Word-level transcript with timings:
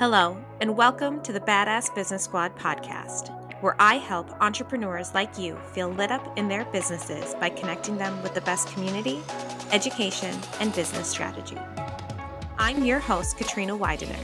Hello, 0.00 0.34
and 0.62 0.78
welcome 0.78 1.20
to 1.20 1.30
the 1.30 1.40
Badass 1.40 1.94
Business 1.94 2.24
Squad 2.24 2.56
podcast, 2.56 3.28
where 3.60 3.76
I 3.78 3.96
help 3.96 4.30
entrepreneurs 4.40 5.12
like 5.12 5.38
you 5.38 5.56
feel 5.74 5.90
lit 5.90 6.10
up 6.10 6.38
in 6.38 6.48
their 6.48 6.64
businesses 6.64 7.34
by 7.34 7.50
connecting 7.50 7.98
them 7.98 8.22
with 8.22 8.32
the 8.32 8.40
best 8.40 8.68
community, 8.68 9.20
education, 9.72 10.34
and 10.58 10.74
business 10.74 11.06
strategy. 11.06 11.58
I'm 12.58 12.82
your 12.82 12.98
host, 12.98 13.36
Katrina 13.36 13.76
Widener. 13.76 14.16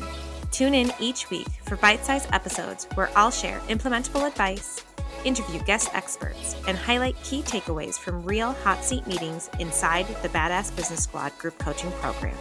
Tune 0.50 0.72
in 0.72 0.94
each 0.98 1.28
week 1.28 1.48
for 1.66 1.76
bite 1.76 2.06
sized 2.06 2.30
episodes 2.32 2.88
where 2.94 3.10
I'll 3.14 3.30
share 3.30 3.58
implementable 3.68 4.26
advice, 4.26 4.82
interview 5.26 5.62
guest 5.64 5.90
experts, 5.92 6.56
and 6.66 6.78
highlight 6.78 7.22
key 7.22 7.42
takeaways 7.42 7.98
from 7.98 8.24
real 8.24 8.52
hot 8.52 8.82
seat 8.82 9.06
meetings 9.06 9.50
inside 9.60 10.06
the 10.22 10.30
Badass 10.30 10.74
Business 10.74 11.02
Squad 11.02 11.36
group 11.36 11.58
coaching 11.58 11.92
program. 12.00 12.38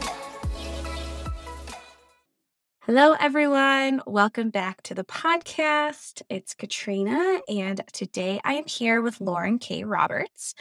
Hello, 2.85 3.15
everyone. 3.19 3.99
Welcome 4.05 4.51
back 4.51 4.83
to 4.83 4.93
the 4.93 5.03
podcast. 5.03 6.21
It's 6.29 6.53
Katrina, 6.53 7.39
and 7.49 7.81
today 7.93 8.39
I 8.43 8.53
am 8.53 8.67
here 8.67 9.01
with 9.01 9.19
Lauren 9.19 9.57
K. 9.57 9.83
Roberts. 9.83 10.53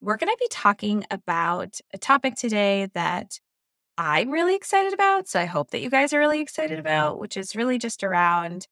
We're 0.00 0.16
going 0.16 0.30
to 0.30 0.36
be 0.38 0.46
talking 0.52 1.04
about 1.10 1.80
a 1.92 1.98
topic 1.98 2.36
today 2.36 2.90
that 2.94 3.40
I'm 3.98 4.30
really 4.30 4.54
excited 4.54 4.92
about. 4.92 5.26
So 5.26 5.40
I 5.40 5.46
hope 5.46 5.72
that 5.72 5.80
you 5.80 5.90
guys 5.90 6.12
are 6.12 6.20
really 6.20 6.40
excited 6.40 6.78
about, 6.78 7.18
which 7.18 7.36
is 7.36 7.56
really 7.56 7.78
just 7.78 8.04
around 8.04 8.68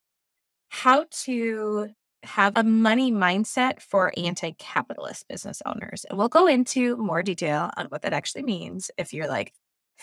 how 0.69 1.07
to 1.25 1.89
have 2.23 2.53
a 2.55 2.63
money 2.63 3.11
mindset 3.11 3.83
for 3.83 4.13
anti 4.17 4.53
capitalist 4.61 5.27
business 5.27 5.61
owners. 5.67 6.07
And 6.09 6.21
we'll 6.21 6.29
go 6.29 6.47
into 6.47 6.97
more 6.99 7.25
detail 7.25 7.69
on 7.77 7.87
what 7.87 8.03
that 8.03 8.13
actually 8.13 8.45
means 8.45 8.93
if 8.97 9.13
you're 9.13 9.27
like. 9.27 9.53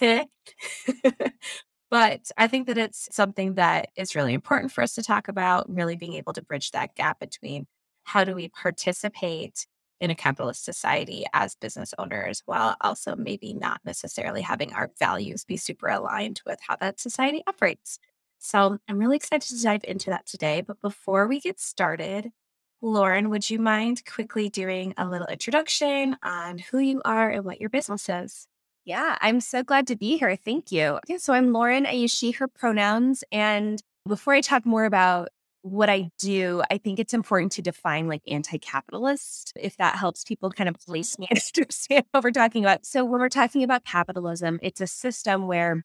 But 1.90 2.32
I 2.38 2.48
think 2.48 2.68
that 2.68 2.78
it's 2.78 3.10
something 3.12 3.56
that 3.56 3.90
is 3.96 4.16
really 4.16 4.34
important 4.34 4.72
for 4.72 4.84
us 4.84 4.94
to 4.96 5.04
talk 5.04 5.28
about, 5.28 5.70
really 5.74 5.96
being 5.96 6.14
able 6.14 6.34
to 6.34 6.44
bridge 6.44 6.72
that 6.72 6.96
gap 6.96 7.20
between 7.20 7.66
how 8.04 8.23
do 8.23 8.36
we 8.36 8.50
participate 8.50 9.66
in 10.00 10.12
a 10.12 10.16
capitalist 10.16 10.64
society 10.64 11.26
as 11.34 11.56
business 11.56 11.94
owners 11.98 12.42
while 12.46 12.76
also 12.81 13.16
maybe 13.16 13.54
not 13.54 13.81
necessarily 13.84 14.42
having 14.42 14.72
our 14.73 14.92
values 15.00 15.44
be 15.44 15.58
super 15.58 15.88
aligned 15.88 16.42
with 16.46 16.59
how 16.66 16.76
that 16.78 17.00
society 17.00 17.44
operates. 17.48 18.00
So 18.38 18.78
I'm 18.88 18.98
really 19.00 19.18
excited 19.18 19.48
to 19.50 19.62
dive 19.62 19.84
into 19.84 20.09
that 20.12 20.26
today. 20.26 20.62
But 20.62 20.80
before 20.81 21.28
we 21.28 21.40
get 21.42 21.59
started, 21.59 22.31
Lauren, 22.81 23.30
would 23.30 23.50
you 23.50 23.59
mind 23.59 24.06
quickly 24.06 24.48
doing 24.50 24.94
a 24.98 25.08
little 25.08 25.28
introduction 25.28 26.16
on 26.24 26.59
who 26.59 26.80
you 26.80 27.02
are 27.03 27.30
and 27.30 27.44
what 27.44 27.59
your 27.59 27.70
business 27.70 28.08
is? 28.08 28.48
Yeah, 28.85 29.17
I'm 29.22 29.39
so 29.39 29.63
glad 29.63 29.88
to 29.88 29.95
be 29.95 30.17
here. 30.17 30.35
Thank 30.35 30.72
you. 30.72 30.99
Okay, 31.05 31.17
so 31.17 31.33
I'm 31.33 31.53
Lauren. 31.53 31.85
I 31.85 31.91
use 31.91 32.11
she, 32.11 32.31
her 32.31 32.47
pronouns. 32.47 33.23
And 33.31 33.81
before 34.08 34.33
I 34.33 34.41
talk 34.41 34.66
more 34.66 34.85
about 34.85 35.30
what 35.61 35.89
I 35.89 36.09
do, 36.17 36.63
I 36.72 36.77
think 36.77 37.00
it's 37.00 37.13
important 37.13 37.52
to 37.53 37.61
define 37.61 38.07
like 38.07 38.22
anti 38.27 38.57
capitalist, 38.57 39.53
if 39.59 39.77
that 39.77 39.95
helps 39.95 40.23
people 40.23 40.50
kind 40.50 40.69
of 40.69 40.75
mm-hmm. 40.75 40.91
place 40.91 41.19
me 41.19 41.27
understand 41.31 42.05
what 42.11 42.23
we're 42.23 42.31
talking 42.31 42.63
about. 42.63 42.85
So, 42.85 43.05
when 43.05 43.22
we're 43.22 43.30
talking 43.30 43.63
about 43.63 43.85
capitalism, 43.85 44.59
it's 44.63 44.81
a 44.81 44.88
system 44.88 45.47
where 45.47 45.83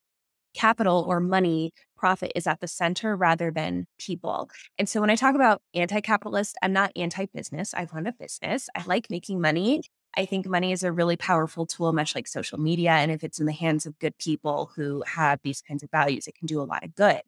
capital 0.54 1.04
or 1.06 1.20
money, 1.20 1.72
profit 1.96 2.32
is 2.34 2.46
at 2.46 2.60
the 2.60 2.68
center 2.68 3.16
rather 3.16 3.50
than 3.50 3.86
people. 3.98 4.48
And 4.78 4.88
so 4.88 5.00
when 5.00 5.10
I 5.10 5.16
talk 5.16 5.34
about 5.34 5.60
anti 5.74 6.00
capitalist, 6.00 6.56
I'm 6.62 6.72
not 6.72 6.92
anti 6.96 7.26
business. 7.26 7.74
I 7.74 7.86
run 7.92 8.06
a 8.06 8.12
business. 8.12 8.68
I 8.74 8.84
like 8.86 9.10
making 9.10 9.40
money. 9.40 9.82
I 10.16 10.26
think 10.26 10.46
money 10.46 10.72
is 10.72 10.82
a 10.82 10.92
really 10.92 11.16
powerful 11.16 11.66
tool, 11.66 11.92
much 11.92 12.14
like 12.14 12.26
social 12.26 12.58
media. 12.58 12.90
And 12.92 13.10
if 13.10 13.24
it's 13.24 13.40
in 13.40 13.46
the 13.46 13.52
hands 13.52 13.86
of 13.86 13.98
good 13.98 14.16
people 14.18 14.70
who 14.76 15.02
have 15.06 15.40
these 15.42 15.60
kinds 15.62 15.82
of 15.82 15.90
values, 15.90 16.26
it 16.26 16.34
can 16.36 16.46
do 16.46 16.60
a 16.60 16.64
lot 16.64 16.84
of 16.84 16.94
good. 16.94 17.22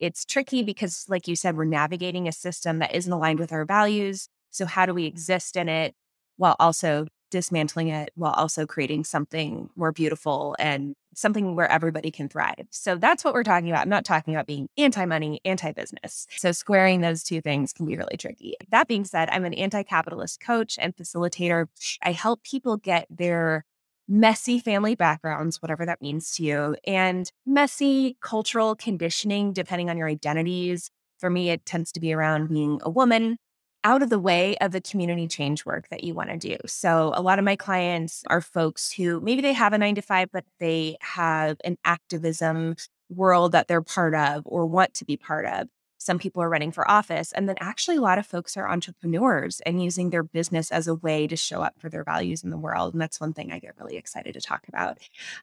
It's 0.00 0.24
tricky 0.24 0.62
because, 0.62 1.06
like 1.08 1.28
you 1.28 1.36
said, 1.36 1.56
we're 1.56 1.64
navigating 1.64 2.28
a 2.28 2.32
system 2.32 2.78
that 2.80 2.94
isn't 2.94 3.12
aligned 3.12 3.38
with 3.40 3.52
our 3.52 3.64
values. 3.64 4.28
So, 4.50 4.66
how 4.66 4.86
do 4.86 4.94
we 4.94 5.06
exist 5.06 5.56
in 5.56 5.68
it 5.68 5.94
while 6.36 6.56
also 6.58 7.06
dismantling 7.30 7.88
it 7.88 8.10
while 8.14 8.32
also 8.32 8.64
creating 8.66 9.04
something 9.04 9.68
more 9.74 9.90
beautiful 9.90 10.54
and 10.58 10.94
something 11.16 11.54
where 11.54 11.70
everybody 11.70 12.10
can 12.10 12.28
thrive. 12.28 12.66
So 12.70 12.96
that's 12.96 13.24
what 13.24 13.34
we're 13.34 13.42
talking 13.42 13.70
about. 13.70 13.82
I'm 13.82 13.88
not 13.88 14.04
talking 14.04 14.34
about 14.34 14.46
being 14.46 14.68
anti 14.76 15.04
money, 15.04 15.40
anti 15.44 15.72
business. 15.72 16.26
So 16.36 16.52
squaring 16.52 17.00
those 17.00 17.22
two 17.22 17.40
things 17.40 17.72
can 17.72 17.86
be 17.86 17.96
really 17.96 18.16
tricky. 18.16 18.54
That 18.70 18.88
being 18.88 19.04
said, 19.04 19.28
I'm 19.30 19.44
an 19.44 19.54
anti 19.54 19.82
capitalist 19.82 20.40
coach 20.40 20.78
and 20.80 20.96
facilitator. 20.96 21.66
I 22.02 22.12
help 22.12 22.42
people 22.42 22.76
get 22.76 23.06
their 23.10 23.64
messy 24.08 24.58
family 24.58 24.94
backgrounds, 24.94 25.62
whatever 25.62 25.86
that 25.86 26.02
means 26.02 26.34
to 26.36 26.42
you, 26.42 26.76
and 26.86 27.30
messy 27.46 28.16
cultural 28.20 28.74
conditioning, 28.74 29.52
depending 29.52 29.88
on 29.90 29.96
your 29.96 30.08
identities. 30.08 30.90
For 31.18 31.30
me, 31.30 31.50
it 31.50 31.64
tends 31.64 31.90
to 31.92 32.00
be 32.00 32.12
around 32.12 32.48
being 32.48 32.80
a 32.82 32.90
woman, 32.90 33.38
out 33.84 34.02
of 34.02 34.10
the 34.10 34.18
way 34.18 34.56
of 34.56 34.72
the 34.72 34.80
community 34.80 35.28
change 35.28 35.64
work 35.66 35.88
that 35.90 36.02
you 36.02 36.14
want 36.14 36.30
to 36.30 36.36
do. 36.36 36.56
So, 36.66 37.12
a 37.14 37.22
lot 37.22 37.38
of 37.38 37.44
my 37.44 37.54
clients 37.54 38.24
are 38.28 38.40
folks 38.40 38.90
who 38.90 39.20
maybe 39.20 39.42
they 39.42 39.52
have 39.52 39.72
a 39.72 39.78
nine 39.78 39.94
to 39.94 40.02
five, 40.02 40.30
but 40.32 40.44
they 40.58 40.96
have 41.00 41.58
an 41.64 41.76
activism 41.84 42.76
world 43.10 43.52
that 43.52 43.68
they're 43.68 43.82
part 43.82 44.14
of 44.14 44.42
or 44.46 44.66
want 44.66 44.94
to 44.94 45.04
be 45.04 45.16
part 45.16 45.44
of. 45.46 45.68
Some 45.98 46.18
people 46.18 46.42
are 46.42 46.50
running 46.50 46.72
for 46.72 46.90
office. 46.90 47.32
And 47.32 47.48
then, 47.48 47.56
actually, 47.60 47.96
a 47.96 48.02
lot 48.02 48.18
of 48.18 48.26
folks 48.26 48.56
are 48.56 48.68
entrepreneurs 48.68 49.60
and 49.60 49.82
using 49.82 50.10
their 50.10 50.22
business 50.22 50.70
as 50.72 50.88
a 50.88 50.94
way 50.94 51.26
to 51.26 51.36
show 51.36 51.62
up 51.62 51.74
for 51.78 51.88
their 51.88 52.04
values 52.04 52.42
in 52.42 52.50
the 52.50 52.58
world. 52.58 52.94
And 52.94 53.00
that's 53.00 53.20
one 53.20 53.32
thing 53.32 53.52
I 53.52 53.58
get 53.58 53.78
really 53.78 53.96
excited 53.96 54.34
to 54.34 54.40
talk 54.40 54.66
about. 54.68 54.98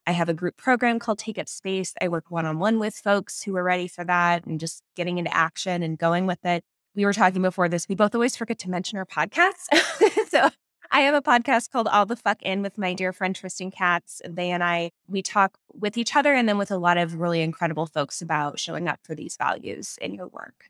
I 0.05 0.11
have 0.11 0.29
a 0.29 0.33
group 0.33 0.57
program 0.57 0.99
called 0.99 1.19
Take 1.19 1.39
Up 1.39 1.47
Space. 1.47 1.93
I 2.01 2.07
work 2.09 2.29
one 2.29 2.45
on 2.45 2.59
one 2.59 2.79
with 2.79 2.95
folks 2.95 3.43
who 3.43 3.55
are 3.55 3.63
ready 3.63 3.87
for 3.87 4.03
that 4.03 4.45
and 4.45 4.59
just 4.59 4.83
getting 4.95 5.17
into 5.17 5.35
action 5.35 5.83
and 5.83 5.97
going 5.97 6.27
with 6.27 6.43
it 6.45 6.63
we 6.95 7.05
were 7.05 7.13
talking 7.13 7.41
before 7.41 7.69
this, 7.69 7.87
we 7.87 7.95
both 7.95 8.13
always 8.13 8.35
forget 8.35 8.59
to 8.59 8.69
mention 8.69 8.97
our 8.97 9.05
podcasts. 9.05 9.67
so 10.29 10.49
I 10.93 11.01
have 11.01 11.15
a 11.15 11.21
podcast 11.21 11.71
called 11.71 11.87
All 11.87 12.05
the 12.05 12.17
Fuck 12.17 12.41
In 12.41 12.61
with 12.61 12.77
my 12.77 12.93
dear 12.93 13.13
friend 13.13 13.33
Tristan 13.33 13.71
Katz. 13.71 14.21
They 14.27 14.51
and 14.51 14.61
I, 14.61 14.91
we 15.07 15.21
talk 15.21 15.57
with 15.73 15.97
each 15.97 16.15
other 16.17 16.33
and 16.33 16.49
then 16.49 16.57
with 16.57 16.69
a 16.69 16.77
lot 16.77 16.97
of 16.97 17.15
really 17.15 17.41
incredible 17.41 17.85
folks 17.85 18.21
about 18.21 18.59
showing 18.59 18.89
up 18.89 18.99
for 19.03 19.15
these 19.15 19.37
values 19.37 19.97
in 20.01 20.13
your 20.13 20.27
work. 20.27 20.65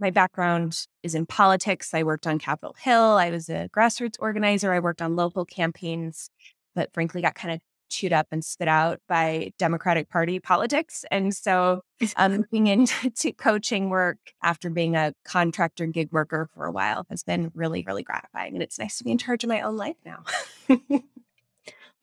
My 0.00 0.10
background 0.10 0.86
is 1.02 1.14
in 1.14 1.26
politics. 1.26 1.92
I 1.92 2.02
worked 2.02 2.26
on 2.26 2.38
Capitol 2.38 2.76
Hill. 2.78 3.02
I 3.18 3.30
was 3.30 3.50
a 3.50 3.68
grassroots 3.68 4.16
organizer. 4.18 4.72
I 4.72 4.78
worked 4.78 5.02
on 5.02 5.16
local 5.16 5.44
campaigns, 5.44 6.30
but 6.74 6.92
frankly 6.94 7.20
got 7.20 7.34
kind 7.34 7.52
of 7.52 7.60
chewed 7.88 8.12
up 8.12 8.26
and 8.30 8.44
spit 8.44 8.68
out 8.68 9.00
by 9.08 9.52
Democratic 9.58 10.08
Party 10.08 10.38
politics. 10.40 11.04
And 11.10 11.34
so 11.34 11.82
um, 12.16 12.38
moving 12.38 12.66
into 12.66 13.32
coaching 13.38 13.90
work 13.90 14.18
after 14.42 14.70
being 14.70 14.96
a 14.96 15.14
contractor 15.24 15.86
gig 15.86 16.10
worker 16.12 16.48
for 16.54 16.66
a 16.66 16.72
while 16.72 17.06
has 17.10 17.22
been 17.22 17.50
really, 17.54 17.84
really 17.86 18.02
gratifying. 18.02 18.54
And 18.54 18.62
it's 18.62 18.78
nice 18.78 18.98
to 18.98 19.04
be 19.04 19.10
in 19.10 19.18
charge 19.18 19.44
of 19.44 19.48
my 19.48 19.60
own 19.60 19.76
life 19.76 19.96
now. 20.04 20.24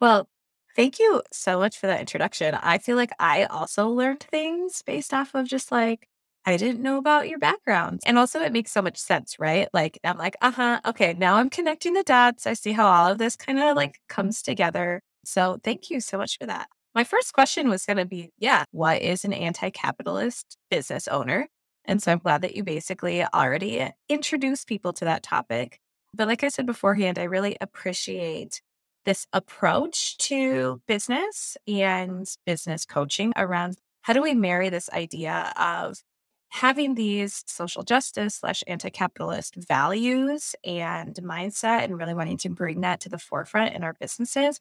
well, 0.02 0.30
thank 0.76 1.00
you 1.00 1.22
so 1.32 1.60
much 1.60 1.78
for 1.78 1.88
that 1.88 2.00
introduction. 2.00 2.56
I 2.56 2.78
feel 2.78 2.98
like 2.98 3.12
I 3.20 3.46
also 3.46 3.88
learned 3.88 4.22
things 4.22 4.82
based 4.86 5.14
off 5.14 5.34
of 5.36 5.48
just 5.48 5.72
like, 5.72 6.08
I 6.48 6.58
didn't 6.58 6.82
know 6.82 6.98
about 6.98 7.28
your 7.28 7.40
background. 7.40 8.02
And 8.06 8.20
also, 8.20 8.40
it 8.40 8.54
makes 8.54 8.72
so 8.72 8.82
much 8.82 8.98
sense, 8.98 9.40
right? 9.40 9.68
Like, 9.74 10.00
I'm 10.04 10.18
like, 10.18 10.36
uh 10.42 10.52
huh, 10.52 10.82
okay, 10.86 11.16
now 11.18 11.36
I'm 11.36 11.50
connecting 11.50 11.94
the 11.94 12.04
dots. 12.04 12.46
I 12.46 12.54
see 12.54 12.72
how 12.72 12.86
all 12.88 13.12
of 13.12 13.18
this 13.18 13.36
kind 13.36 13.60
of 13.60 13.76
like 13.76 14.00
comes 14.08 14.44
together. 14.44 15.02
So 15.28 15.60
thank 15.64 15.90
you 15.90 16.00
so 16.00 16.18
much 16.18 16.38
for 16.38 16.46
that. 16.46 16.68
My 16.94 17.04
first 17.04 17.34
question 17.34 17.70
was 17.70 17.86
going 17.86 17.98
to 17.98 18.06
be 18.06 18.32
yeah, 18.38 18.64
what 18.72 19.02
is 19.02 19.26
an 19.26 19.34
anti 19.34 19.70
capitalist 19.70 20.58
business 20.70 21.08
owner? 21.08 21.48
And 21.84 22.02
so 22.02 22.12
I'm 22.12 22.20
glad 22.20 22.42
that 22.42 22.56
you 22.56 22.64
basically 22.64 23.24
already 23.24 23.80
eh, 23.80 23.92
introduced 24.10 24.68
people 24.68 24.94
to 24.94 25.06
that 25.06 25.24
topic. 25.24 25.80
But 26.14 26.28
like 26.28 26.44
I 26.44 26.48
said 26.48 26.66
beforehand, 26.66 27.20
I 27.20 27.24
really 27.24 27.58
appreciate 27.62 28.62
this 29.06 29.28
approach 29.34 30.18
to 30.18 30.82
business 30.88 31.58
and 31.68 32.28
business 32.46 32.86
coaching 32.86 33.34
around 33.36 33.78
how 34.02 34.14
do 34.14 34.22
we 34.22 34.34
marry 34.34 34.70
this 34.70 34.90
idea 34.92 35.54
of 35.58 35.98
having 36.50 36.96
these 36.96 37.44
social 37.48 37.84
justice 37.84 38.36
slash 38.36 38.64
anti-capitalist 38.68 39.56
values 39.56 40.56
and 40.64 41.16
mindset 41.16 41.84
and 41.84 41.98
really 41.98 42.14
wanting 42.14 42.38
to 42.38 42.50
bring 42.50 42.82
that 42.82 43.02
to 43.02 43.10
the 43.10 43.18
forefront 43.18 43.76
in 43.76 43.84
our 43.84 43.94
businesses 44.00 44.60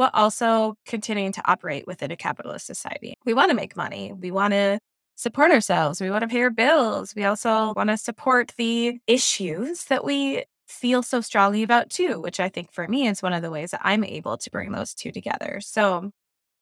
while 0.00 0.10
also 0.14 0.76
continuing 0.86 1.30
to 1.30 1.42
operate 1.44 1.86
within 1.86 2.10
a 2.10 2.16
capitalist 2.16 2.64
society. 2.64 3.12
We 3.26 3.34
want 3.34 3.50
to 3.50 3.54
make 3.54 3.76
money. 3.76 4.14
We 4.18 4.30
want 4.30 4.54
to 4.54 4.78
support 5.14 5.50
ourselves. 5.50 6.00
We 6.00 6.10
want 6.10 6.22
to 6.22 6.28
pay 6.28 6.40
our 6.40 6.48
bills. 6.48 7.14
We 7.14 7.24
also 7.24 7.74
want 7.76 7.90
to 7.90 7.98
support 7.98 8.54
the 8.56 8.98
issues 9.06 9.84
that 9.84 10.02
we 10.02 10.44
feel 10.66 11.02
so 11.02 11.20
strongly 11.20 11.62
about 11.62 11.90
too, 11.90 12.18
which 12.18 12.40
I 12.40 12.48
think 12.48 12.72
for 12.72 12.88
me 12.88 13.08
is 13.08 13.22
one 13.22 13.34
of 13.34 13.42
the 13.42 13.50
ways 13.50 13.72
that 13.72 13.82
I'm 13.84 14.02
able 14.02 14.38
to 14.38 14.50
bring 14.50 14.72
those 14.72 14.94
two 14.94 15.12
together. 15.12 15.60
So 15.60 16.10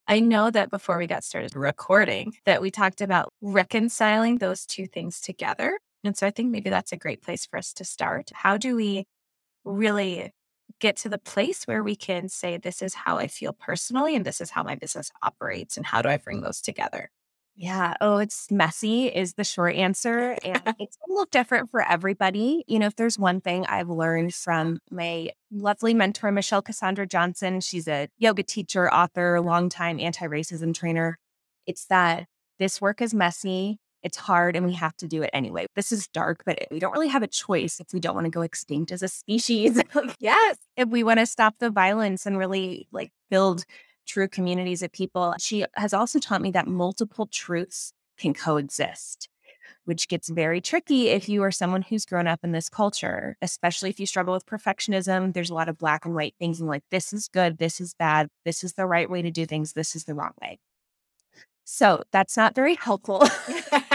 I 0.08 0.18
know 0.18 0.50
that 0.50 0.70
before 0.70 0.98
we 0.98 1.06
got 1.06 1.22
started 1.22 1.54
recording 1.54 2.32
that 2.44 2.60
we 2.60 2.72
talked 2.72 3.00
about 3.00 3.32
reconciling 3.40 4.38
those 4.38 4.66
two 4.66 4.88
things 4.88 5.20
together. 5.20 5.78
And 6.02 6.16
so 6.16 6.26
I 6.26 6.32
think 6.32 6.50
maybe 6.50 6.70
that's 6.70 6.90
a 6.90 6.96
great 6.96 7.22
place 7.22 7.46
for 7.46 7.56
us 7.56 7.72
to 7.74 7.84
start. 7.84 8.32
How 8.34 8.56
do 8.56 8.74
we 8.74 9.04
really 9.64 10.32
get 10.80 10.96
to 10.98 11.08
the 11.08 11.18
place 11.18 11.64
where 11.64 11.82
we 11.82 11.96
can 11.96 12.28
say, 12.28 12.56
this 12.56 12.82
is 12.82 12.94
how 12.94 13.18
I 13.18 13.26
feel 13.26 13.52
personally, 13.52 14.14
and 14.16 14.24
this 14.24 14.40
is 14.40 14.50
how 14.50 14.62
my 14.62 14.74
business 14.74 15.10
operates, 15.22 15.76
and 15.76 15.86
how 15.86 16.02
do 16.02 16.08
I 16.08 16.16
bring 16.16 16.40
those 16.40 16.60
together? 16.60 17.10
Yeah. 17.60 17.94
Oh, 18.00 18.18
it's 18.18 18.52
messy 18.52 19.08
is 19.08 19.34
the 19.34 19.42
short 19.42 19.74
answer. 19.74 20.36
And 20.44 20.62
it's 20.78 20.96
a 20.96 21.10
little 21.10 21.26
different 21.32 21.70
for 21.70 21.82
everybody. 21.82 22.64
You 22.68 22.78
know, 22.78 22.86
if 22.86 22.94
there's 22.94 23.18
one 23.18 23.40
thing 23.40 23.66
I've 23.66 23.88
learned 23.88 24.32
from 24.32 24.78
my 24.92 25.30
lovely 25.50 25.92
mentor, 25.92 26.30
Michelle 26.30 26.62
Cassandra 26.62 27.04
Johnson, 27.04 27.60
she's 27.60 27.88
a 27.88 28.08
yoga 28.16 28.44
teacher, 28.44 28.88
author, 28.92 29.40
longtime 29.40 29.98
anti 29.98 30.26
racism 30.26 30.72
trainer. 30.72 31.18
It's 31.66 31.86
that 31.86 32.26
this 32.60 32.80
work 32.80 33.02
is 33.02 33.12
messy, 33.12 33.80
it's 34.02 34.16
hard, 34.16 34.56
and 34.56 34.64
we 34.64 34.74
have 34.74 34.96
to 34.98 35.08
do 35.08 35.22
it 35.22 35.30
anyway. 35.32 35.66
This 35.74 35.92
is 35.92 36.08
dark, 36.08 36.42
but 36.44 36.66
we 36.70 36.78
don't 36.78 36.92
really 36.92 37.08
have 37.08 37.22
a 37.22 37.28
choice 37.28 37.80
if 37.80 37.92
we 37.92 38.00
don't 38.00 38.14
want 38.14 38.26
to 38.26 38.30
go 38.30 38.42
extinct 38.42 38.92
as 38.92 39.02
a 39.02 39.08
species. 39.08 39.82
yes. 40.18 40.56
If 40.76 40.88
we 40.88 41.02
want 41.02 41.18
to 41.18 41.26
stop 41.26 41.54
the 41.58 41.70
violence 41.70 42.26
and 42.26 42.38
really 42.38 42.88
like 42.92 43.10
build 43.30 43.64
true 44.08 44.26
communities 44.26 44.82
of 44.82 44.90
people. 44.90 45.34
She 45.38 45.64
has 45.74 45.92
also 45.92 46.18
taught 46.18 46.42
me 46.42 46.50
that 46.52 46.66
multiple 46.66 47.26
truths 47.26 47.92
can 48.18 48.34
coexist, 48.34 49.28
which 49.84 50.08
gets 50.08 50.28
very 50.28 50.60
tricky 50.60 51.08
if 51.08 51.28
you 51.28 51.42
are 51.44 51.52
someone 51.52 51.82
who's 51.82 52.04
grown 52.04 52.26
up 52.26 52.40
in 52.42 52.52
this 52.52 52.68
culture, 52.68 53.36
especially 53.42 53.90
if 53.90 54.00
you 54.00 54.06
struggle 54.06 54.34
with 54.34 54.46
perfectionism. 54.46 55.34
There's 55.34 55.50
a 55.50 55.54
lot 55.54 55.68
of 55.68 55.78
black 55.78 56.04
and 56.04 56.14
white 56.14 56.34
things 56.38 56.58
and 56.58 56.68
like, 56.68 56.82
this 56.90 57.12
is 57.12 57.28
good, 57.28 57.58
this 57.58 57.80
is 57.80 57.94
bad, 57.94 58.28
this 58.44 58.64
is 58.64 58.72
the 58.72 58.86
right 58.86 59.08
way 59.08 59.22
to 59.22 59.30
do 59.30 59.46
things, 59.46 59.74
this 59.74 59.94
is 59.94 60.04
the 60.04 60.14
wrong 60.14 60.32
way. 60.42 60.58
So 61.64 62.02
that's 62.12 62.36
not 62.36 62.54
very 62.54 62.76
helpful. 62.76 63.22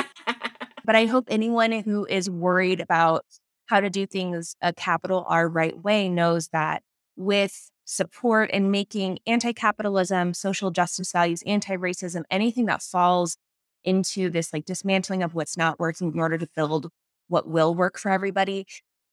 but 0.86 0.96
I 0.96 1.06
hope 1.06 1.26
anyone 1.30 1.72
who 1.72 2.06
is 2.06 2.30
worried 2.30 2.80
about 2.80 3.26
how 3.68 3.80
to 3.80 3.90
do 3.90 4.06
things 4.06 4.56
a 4.62 4.74
capital 4.74 5.26
R 5.28 5.48
right 5.48 5.82
way 5.82 6.10
knows 6.10 6.50
that 6.50 6.84
with 7.16 7.72
support 7.86 8.50
and 8.54 8.72
making 8.72 9.20
anti 9.26 9.54
capitalism, 9.54 10.34
social 10.34 10.72
justice 10.72 11.12
values, 11.12 11.44
anti 11.46 11.76
racism, 11.76 12.24
anything 12.30 12.66
that 12.66 12.82
falls 12.82 13.38
into 13.84 14.30
this 14.30 14.54
like 14.54 14.66
dismantling 14.66 15.24
of 15.24 15.34
what's 15.34 15.58
not 15.58 15.80
working 15.80 16.14
in 16.14 16.20
order 16.20 16.38
to 16.38 16.48
build 16.56 16.90
what 17.28 17.48
will 17.48 17.76
work 17.76 17.98
for 17.98 18.12
everybody. 18.12 18.66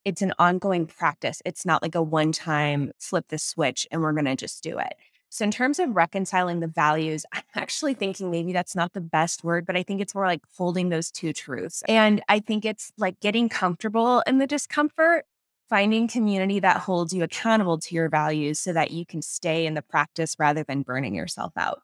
It's 0.05 0.22
an 0.22 0.32
ongoing 0.38 0.87
practice. 0.87 1.43
It's 1.44 1.67
not 1.67 1.82
like 1.82 1.94
a 1.94 2.02
one 2.02 2.32
time 2.32 2.93
flip 2.99 3.26
the 3.28 3.38
switch 3.38 3.87
and 3.90 4.00
we're 4.00 4.12
going 4.12 4.25
to 4.25 4.37
just 4.37 4.62
do 4.62 4.78
it. 4.78 4.94
So, 5.32 5.44
in 5.44 5.53
terms 5.53 5.79
of 5.79 5.94
reconciling 5.94 6.59
the 6.59 6.67
values, 6.67 7.25
I'm 7.32 7.44
actually 7.55 7.94
thinking 7.94 8.31
maybe 8.32 8.53
that's 8.53 8.75
not 8.75 8.93
the 8.93 9.00
best 9.00 9.44
word, 9.44 9.65
but 9.65 9.77
I 9.77 9.85
think 9.85 10.00
it's 10.00 10.15
more 10.15 10.27
like 10.27 10.43
holding 10.56 10.88
those 10.88 11.11
two 11.11 11.32
truths. 11.32 11.85
And 11.88 12.21
I 12.29 12.41
think 12.41 12.65
it's 12.65 12.93
like 12.99 13.21
getting 13.21 13.49
comfortable 13.49 14.23
in 14.27 14.38
the 14.38 14.47
discomfort 14.47 15.25
finding 15.69 16.09
community 16.09 16.59
that 16.59 16.79
holds 16.79 17.15
you 17.15 17.23
accountable 17.23 17.79
to 17.79 17.94
your 17.94 18.09
values 18.09 18.59
so 18.59 18.73
that 18.73 18.91
you 18.91 19.06
can 19.06 19.23
stay 19.23 19.67
in 19.67 19.75
the 19.75 19.82
practice 19.82 20.35
rather 20.37 20.65
than 20.65 20.82
burning 20.82 21.15
yourself 21.15 21.53
out. 21.56 21.81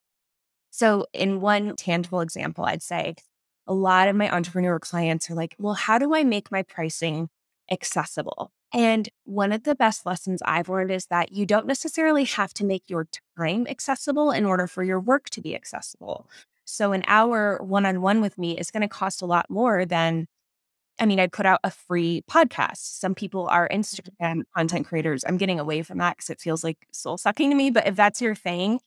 So, 0.72 1.06
in 1.12 1.40
one 1.40 1.76
tangible 1.76 2.20
example, 2.20 2.64
I'd 2.64 2.82
say 2.82 3.14
a 3.68 3.74
lot 3.74 4.08
of 4.08 4.16
my 4.16 4.28
entrepreneur 4.34 4.80
clients 4.80 5.30
are 5.30 5.34
like, 5.34 5.54
well, 5.58 5.74
how 5.74 5.98
do 5.98 6.14
I 6.14 6.24
make 6.24 6.50
my 6.50 6.62
pricing 6.62 7.28
accessible? 7.70 8.52
And 8.72 9.08
one 9.24 9.52
of 9.52 9.62
the 9.62 9.74
best 9.74 10.04
lessons 10.04 10.42
I've 10.44 10.68
learned 10.68 10.90
is 10.90 11.06
that 11.06 11.32
you 11.32 11.46
don't 11.46 11.66
necessarily 11.66 12.24
have 12.24 12.52
to 12.54 12.64
make 12.64 12.84
your 12.88 13.08
time 13.38 13.66
accessible 13.68 14.30
in 14.30 14.44
order 14.44 14.66
for 14.66 14.82
your 14.82 15.00
work 15.00 15.30
to 15.30 15.40
be 15.40 15.54
accessible. 15.54 16.28
So, 16.64 16.92
an 16.92 17.04
hour 17.06 17.62
one 17.62 17.86
on 17.86 18.02
one 18.02 18.20
with 18.20 18.36
me 18.38 18.58
is 18.58 18.70
going 18.70 18.82
to 18.82 18.88
cost 18.88 19.22
a 19.22 19.26
lot 19.26 19.48
more 19.48 19.84
than 19.86 20.26
I 20.98 21.06
mean, 21.06 21.20
I 21.20 21.26
put 21.26 21.46
out 21.46 21.60
a 21.62 21.70
free 21.70 22.22
podcast. 22.30 22.78
Some 22.78 23.14
people 23.14 23.48
are 23.48 23.68
mm-hmm. 23.68 23.80
Instagram 23.80 24.42
content 24.54 24.86
creators. 24.86 25.24
I'm 25.26 25.36
getting 25.36 25.60
away 25.60 25.82
from 25.82 25.98
that 25.98 26.16
because 26.16 26.30
it 26.30 26.40
feels 26.40 26.64
like 26.64 26.86
soul 26.92 27.18
sucking 27.18 27.50
to 27.50 27.56
me. 27.56 27.70
But 27.70 27.86
if 27.86 27.96
that's 27.96 28.22
your 28.22 28.34
thing, 28.34 28.80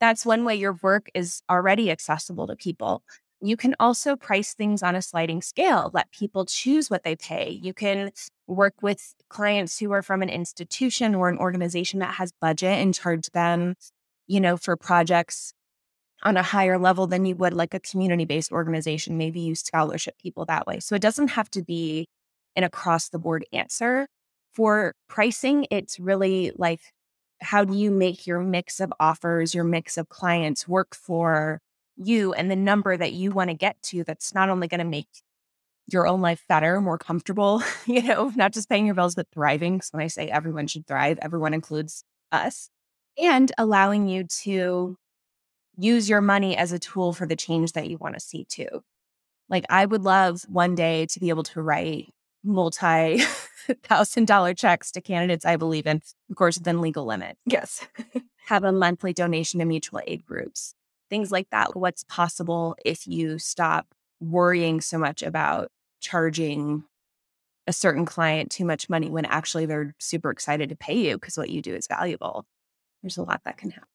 that's 0.00 0.26
one 0.26 0.44
way 0.44 0.54
your 0.54 0.78
work 0.82 1.08
is 1.14 1.42
already 1.50 1.90
accessible 1.90 2.46
to 2.46 2.56
people. 2.56 3.02
You 3.40 3.56
can 3.56 3.74
also 3.78 4.16
price 4.16 4.54
things 4.54 4.82
on 4.82 4.96
a 4.96 5.02
sliding 5.02 5.42
scale, 5.42 5.90
let 5.92 6.10
people 6.10 6.46
choose 6.46 6.88
what 6.88 7.04
they 7.04 7.16
pay. 7.16 7.50
You 7.50 7.74
can 7.74 8.10
work 8.46 8.74
with 8.80 9.14
clients 9.28 9.78
who 9.78 9.92
are 9.92 10.02
from 10.02 10.22
an 10.22 10.30
institution 10.30 11.14
or 11.14 11.28
an 11.28 11.38
organization 11.38 12.00
that 12.00 12.14
has 12.14 12.32
budget 12.40 12.78
and 12.78 12.94
charge 12.94 13.28
them, 13.30 13.74
you 14.26 14.40
know, 14.40 14.56
for 14.56 14.76
projects 14.76 15.52
on 16.22 16.36
a 16.36 16.42
higher 16.42 16.78
level 16.78 17.06
than 17.06 17.26
you 17.26 17.36
would 17.36 17.52
like 17.52 17.74
a 17.74 17.80
community 17.80 18.24
based 18.24 18.52
organization. 18.52 19.18
Maybe 19.18 19.40
you 19.40 19.54
scholarship 19.54 20.16
people 20.18 20.46
that 20.46 20.66
way. 20.66 20.80
So 20.80 20.94
it 20.94 21.02
doesn't 21.02 21.28
have 21.28 21.50
to 21.50 21.62
be 21.62 22.08
an 22.54 22.64
across 22.64 23.10
the 23.10 23.18
board 23.18 23.44
answer. 23.52 24.06
For 24.54 24.94
pricing, 25.08 25.66
it's 25.70 26.00
really 26.00 26.52
like 26.56 26.80
how 27.42 27.64
do 27.64 27.76
you 27.76 27.90
make 27.90 28.26
your 28.26 28.40
mix 28.40 28.80
of 28.80 28.92
offers, 28.98 29.54
your 29.54 29.64
mix 29.64 29.98
of 29.98 30.08
clients 30.08 30.66
work 30.66 30.94
for 30.94 31.60
you 31.96 32.32
and 32.32 32.50
the 32.50 32.56
number 32.56 32.96
that 32.96 33.12
you 33.12 33.30
want 33.30 33.50
to 33.50 33.54
get 33.54 33.80
to 33.82 34.04
that's 34.04 34.34
not 34.34 34.48
only 34.48 34.68
going 34.68 34.78
to 34.78 34.84
make 34.84 35.08
your 35.86 36.06
own 36.06 36.20
life 36.20 36.44
better, 36.48 36.80
more 36.80 36.98
comfortable, 36.98 37.62
you 37.86 38.02
know, 38.02 38.32
not 38.34 38.52
just 38.52 38.68
paying 38.68 38.86
your 38.86 38.94
bills, 38.94 39.14
but 39.14 39.28
thriving. 39.32 39.80
So 39.80 39.90
when 39.92 40.04
I 40.04 40.08
say 40.08 40.28
everyone 40.28 40.66
should 40.66 40.86
thrive, 40.86 41.18
everyone 41.22 41.54
includes 41.54 42.04
us, 42.32 42.70
and 43.18 43.50
allowing 43.56 44.08
you 44.08 44.24
to 44.42 44.96
use 45.78 46.08
your 46.08 46.20
money 46.20 46.56
as 46.56 46.72
a 46.72 46.78
tool 46.78 47.12
for 47.12 47.26
the 47.26 47.36
change 47.36 47.72
that 47.72 47.88
you 47.88 47.98
want 47.98 48.14
to 48.14 48.20
see 48.20 48.44
too. 48.44 48.82
Like 49.48 49.64
I 49.70 49.86
would 49.86 50.02
love 50.02 50.42
one 50.48 50.74
day 50.74 51.06
to 51.06 51.20
be 51.20 51.28
able 51.28 51.44
to 51.44 51.62
write 51.62 52.12
multi 52.42 53.18
thousand 53.82 54.26
dollar 54.26 54.54
checks 54.54 54.90
to 54.92 55.00
candidates 55.00 55.44
I 55.44 55.56
believe 55.56 55.86
in, 55.86 56.00
of 56.30 56.36
course, 56.36 56.58
within 56.58 56.80
legal 56.80 57.04
limit. 57.04 57.36
Yes. 57.46 57.86
Have 58.46 58.64
a 58.64 58.72
monthly 58.72 59.12
donation 59.12 59.60
to 59.60 59.66
mutual 59.66 60.00
aid 60.06 60.24
groups, 60.24 60.74
things 61.08 61.30
like 61.30 61.48
that. 61.50 61.76
What's 61.76 62.04
possible 62.04 62.76
if 62.84 63.06
you 63.06 63.38
stop 63.38 63.86
worrying 64.20 64.80
so 64.80 64.98
much 64.98 65.22
about 65.22 65.68
charging 66.00 66.84
a 67.66 67.72
certain 67.72 68.06
client 68.06 68.50
too 68.50 68.64
much 68.64 68.88
money 68.88 69.10
when 69.10 69.24
actually 69.24 69.66
they're 69.66 69.94
super 69.98 70.30
excited 70.30 70.68
to 70.68 70.76
pay 70.76 70.94
you 70.94 71.16
because 71.16 71.36
what 71.36 71.50
you 71.50 71.60
do 71.62 71.74
is 71.74 71.86
valuable? 71.86 72.44
There's 73.02 73.16
a 73.16 73.22
lot 73.22 73.42
that 73.44 73.56
can 73.56 73.70
happen. 73.70 73.88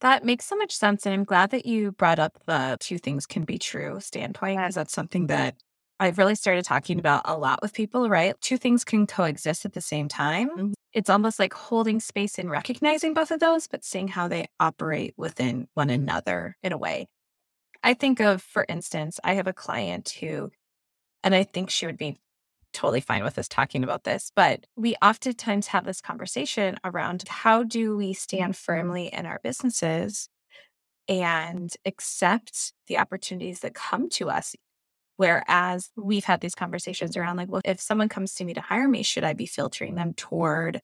That 0.00 0.24
makes 0.24 0.46
so 0.46 0.56
much 0.56 0.74
sense. 0.74 1.06
And 1.06 1.14
I'm 1.14 1.24
glad 1.24 1.50
that 1.50 1.64
you 1.64 1.92
brought 1.92 2.18
up 2.18 2.36
the 2.46 2.76
two 2.80 2.98
things 2.98 3.24
can 3.24 3.44
be 3.44 3.58
true 3.58 4.00
standpoint, 4.00 4.58
because 4.58 4.74
that's 4.74 4.92
something 4.92 5.28
that 5.28 5.54
I've 6.00 6.18
really 6.18 6.34
started 6.34 6.64
talking 6.64 6.98
about 6.98 7.22
a 7.24 7.38
lot 7.38 7.60
with 7.62 7.72
people, 7.72 8.08
right? 8.08 8.34
Two 8.40 8.56
things 8.56 8.84
can 8.84 9.06
coexist 9.06 9.64
at 9.64 9.74
the 9.74 9.80
same 9.80 10.08
time. 10.08 10.50
Mm-hmm. 10.50 10.72
It's 10.92 11.10
almost 11.10 11.38
like 11.38 11.54
holding 11.54 12.00
space 12.00 12.38
and 12.38 12.50
recognizing 12.50 13.14
both 13.14 13.30
of 13.30 13.40
those, 13.40 13.66
but 13.66 13.84
seeing 13.84 14.08
how 14.08 14.28
they 14.28 14.48
operate 14.60 15.14
within 15.16 15.68
one 15.74 15.90
another 15.90 16.56
in 16.62 16.72
a 16.72 16.78
way. 16.78 17.08
I 17.82 17.94
think 17.94 18.20
of, 18.20 18.42
for 18.42 18.66
instance, 18.68 19.18
I 19.24 19.34
have 19.34 19.46
a 19.46 19.52
client 19.52 20.10
who, 20.20 20.50
and 21.24 21.34
I 21.34 21.44
think 21.44 21.70
she 21.70 21.86
would 21.86 21.96
be 21.96 22.18
totally 22.72 23.00
fine 23.00 23.24
with 23.24 23.38
us 23.38 23.48
talking 23.48 23.84
about 23.84 24.04
this, 24.04 24.32
but 24.34 24.66
we 24.76 24.94
oftentimes 25.02 25.68
have 25.68 25.84
this 25.84 26.00
conversation 26.00 26.76
around 26.84 27.24
how 27.28 27.62
do 27.62 27.96
we 27.96 28.12
stand 28.12 28.56
firmly 28.56 29.06
in 29.12 29.26
our 29.26 29.40
businesses 29.42 30.28
and 31.08 31.74
accept 31.84 32.72
the 32.86 32.98
opportunities 32.98 33.60
that 33.60 33.74
come 33.74 34.08
to 34.08 34.30
us. 34.30 34.54
Whereas 35.16 35.90
we've 35.96 36.24
had 36.24 36.40
these 36.40 36.54
conversations 36.54 37.16
around, 37.16 37.36
like, 37.36 37.48
well, 37.50 37.62
if 37.64 37.80
someone 37.80 38.08
comes 38.08 38.34
to 38.34 38.44
me 38.44 38.54
to 38.54 38.60
hire 38.60 38.88
me, 38.88 39.02
should 39.02 39.24
I 39.24 39.34
be 39.34 39.46
filtering 39.46 39.94
them 39.94 40.14
toward 40.14 40.80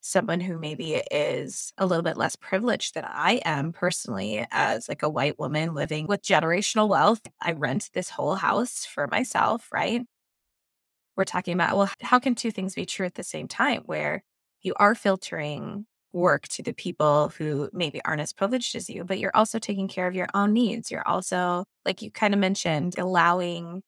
someone 0.00 0.40
who 0.40 0.58
maybe 0.58 0.94
is 1.12 1.72
a 1.78 1.86
little 1.86 2.02
bit 2.02 2.16
less 2.16 2.34
privileged 2.36 2.94
than 2.94 3.04
I 3.06 3.40
am 3.44 3.72
personally 3.72 4.44
as 4.50 4.88
like 4.88 5.02
a 5.02 5.08
white 5.08 5.38
woman 5.38 5.74
living 5.74 6.06
with 6.08 6.22
generational 6.22 6.88
wealth. 6.88 7.20
I 7.40 7.52
rent 7.52 7.90
this 7.94 8.10
whole 8.10 8.34
house 8.36 8.84
for 8.84 9.06
myself, 9.08 9.68
right? 9.72 10.02
we're 11.16 11.24
talking 11.24 11.54
about, 11.54 11.76
well, 11.76 11.90
how 12.00 12.18
can 12.18 12.34
two 12.34 12.50
things 12.50 12.74
be 12.74 12.86
true 12.86 13.06
at 13.06 13.14
the 13.14 13.22
same 13.24 13.48
time 13.48 13.82
where 13.86 14.22
you 14.62 14.74
are 14.76 14.94
filtering 14.94 15.86
work 16.12 16.48
to 16.48 16.62
the 16.62 16.72
people 16.72 17.32
who 17.38 17.70
maybe 17.72 18.00
aren't 18.04 18.20
as 18.20 18.32
privileged 18.32 18.74
as 18.74 18.88
you, 18.90 19.04
but 19.04 19.18
you're 19.18 19.36
also 19.36 19.58
taking 19.58 19.88
care 19.88 20.06
of 20.06 20.14
your 20.14 20.28
own 20.34 20.52
needs. 20.52 20.90
You're 20.90 21.06
also, 21.06 21.64
like 21.84 22.02
you 22.02 22.10
kind 22.10 22.34
of 22.34 22.40
mentioned, 22.40 22.98
allowing 22.98 23.82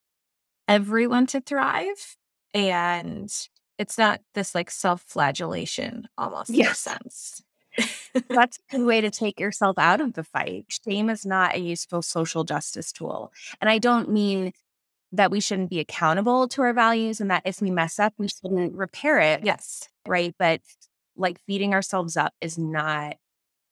everyone 0.69 1.27
to 1.29 1.41
thrive. 1.41 2.17
And 2.53 3.31
it's 3.79 3.99
not 3.99 4.21
this 4.35 4.55
like 4.55 4.71
self 4.71 5.03
flagellation 5.03 6.09
almost 6.17 6.51
yes. 6.51 6.79
sense. 6.79 7.43
That's 8.29 8.59
a 8.59 8.77
good 8.77 8.87
way 8.87 9.01
to 9.01 9.11
take 9.11 9.41
yourself 9.41 9.79
out 9.79 10.01
of 10.01 10.15
the 10.15 10.23
fight. 10.25 10.67
Shame 10.69 11.11
is 11.11 11.27
not 11.27 11.55
a 11.55 11.61
useful 11.61 12.03
social 12.03 12.45
justice 12.45 12.93
tool. 12.93 13.33
And 13.61 13.69
I 13.69 13.79
don't 13.79 14.11
mean 14.11 14.53
that 15.13 15.31
we 15.31 15.41
shouldn't 15.41 15.71
be 15.71 15.81
accountable 15.81 16.49
to 16.49 16.63
our 16.63 16.73
values 16.73 17.21
and 17.21 17.31
that 17.31 17.43
if 17.45 17.61
we 17.61 17.71
mess 17.71 17.99
up, 17.99 18.15
we 18.19 18.29
shouldn't 18.29 18.75
repair 18.75 19.21
it. 19.21 19.45
Yes. 19.45 19.89
Right. 20.07 20.35
But 20.39 20.61
like 21.17 21.41
feeding 21.47 21.75
ourselves 21.75 22.17
up 22.17 22.33
is 22.41 22.59
not, 22.59 23.17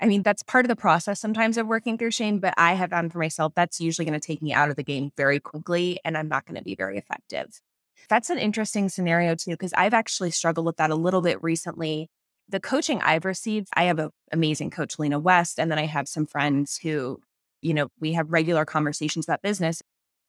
I 0.00 0.06
mean, 0.06 0.22
that's 0.22 0.42
part 0.42 0.64
of 0.64 0.68
the 0.68 0.76
process 0.76 1.20
sometimes 1.20 1.56
of 1.56 1.66
working 1.66 1.98
through 1.98 2.10
shame, 2.10 2.38
but 2.38 2.54
I 2.56 2.74
have 2.74 2.90
found 2.90 3.12
for 3.12 3.18
myself 3.18 3.52
that's 3.54 3.80
usually 3.80 4.04
going 4.04 4.18
to 4.18 4.26
take 4.26 4.42
me 4.42 4.52
out 4.52 4.70
of 4.70 4.76
the 4.76 4.82
game 4.82 5.10
very 5.16 5.40
quickly 5.40 5.98
and 6.04 6.16
I'm 6.16 6.28
not 6.28 6.46
going 6.46 6.56
to 6.56 6.64
be 6.64 6.74
very 6.74 6.98
effective. 6.98 7.60
That's 8.08 8.30
an 8.30 8.38
interesting 8.38 8.88
scenario 8.88 9.34
too, 9.34 9.52
because 9.52 9.72
I've 9.76 9.94
actually 9.94 10.30
struggled 10.32 10.66
with 10.66 10.76
that 10.76 10.90
a 10.90 10.96
little 10.96 11.20
bit 11.20 11.42
recently. 11.42 12.08
The 12.48 12.60
coaching 12.60 13.00
I've 13.00 13.24
received, 13.24 13.68
I 13.74 13.84
have 13.84 13.98
an 13.98 14.10
amazing 14.32 14.70
coach, 14.70 14.98
Lena 14.98 15.18
West, 15.18 15.60
and 15.60 15.70
then 15.70 15.78
I 15.78 15.86
have 15.86 16.08
some 16.08 16.26
friends 16.26 16.78
who 16.82 17.20
you 17.62 17.72
know, 17.72 17.88
we 18.00 18.12
have 18.12 18.30
regular 18.30 18.64
conversations 18.64 19.24
about 19.24 19.40
business 19.40 19.82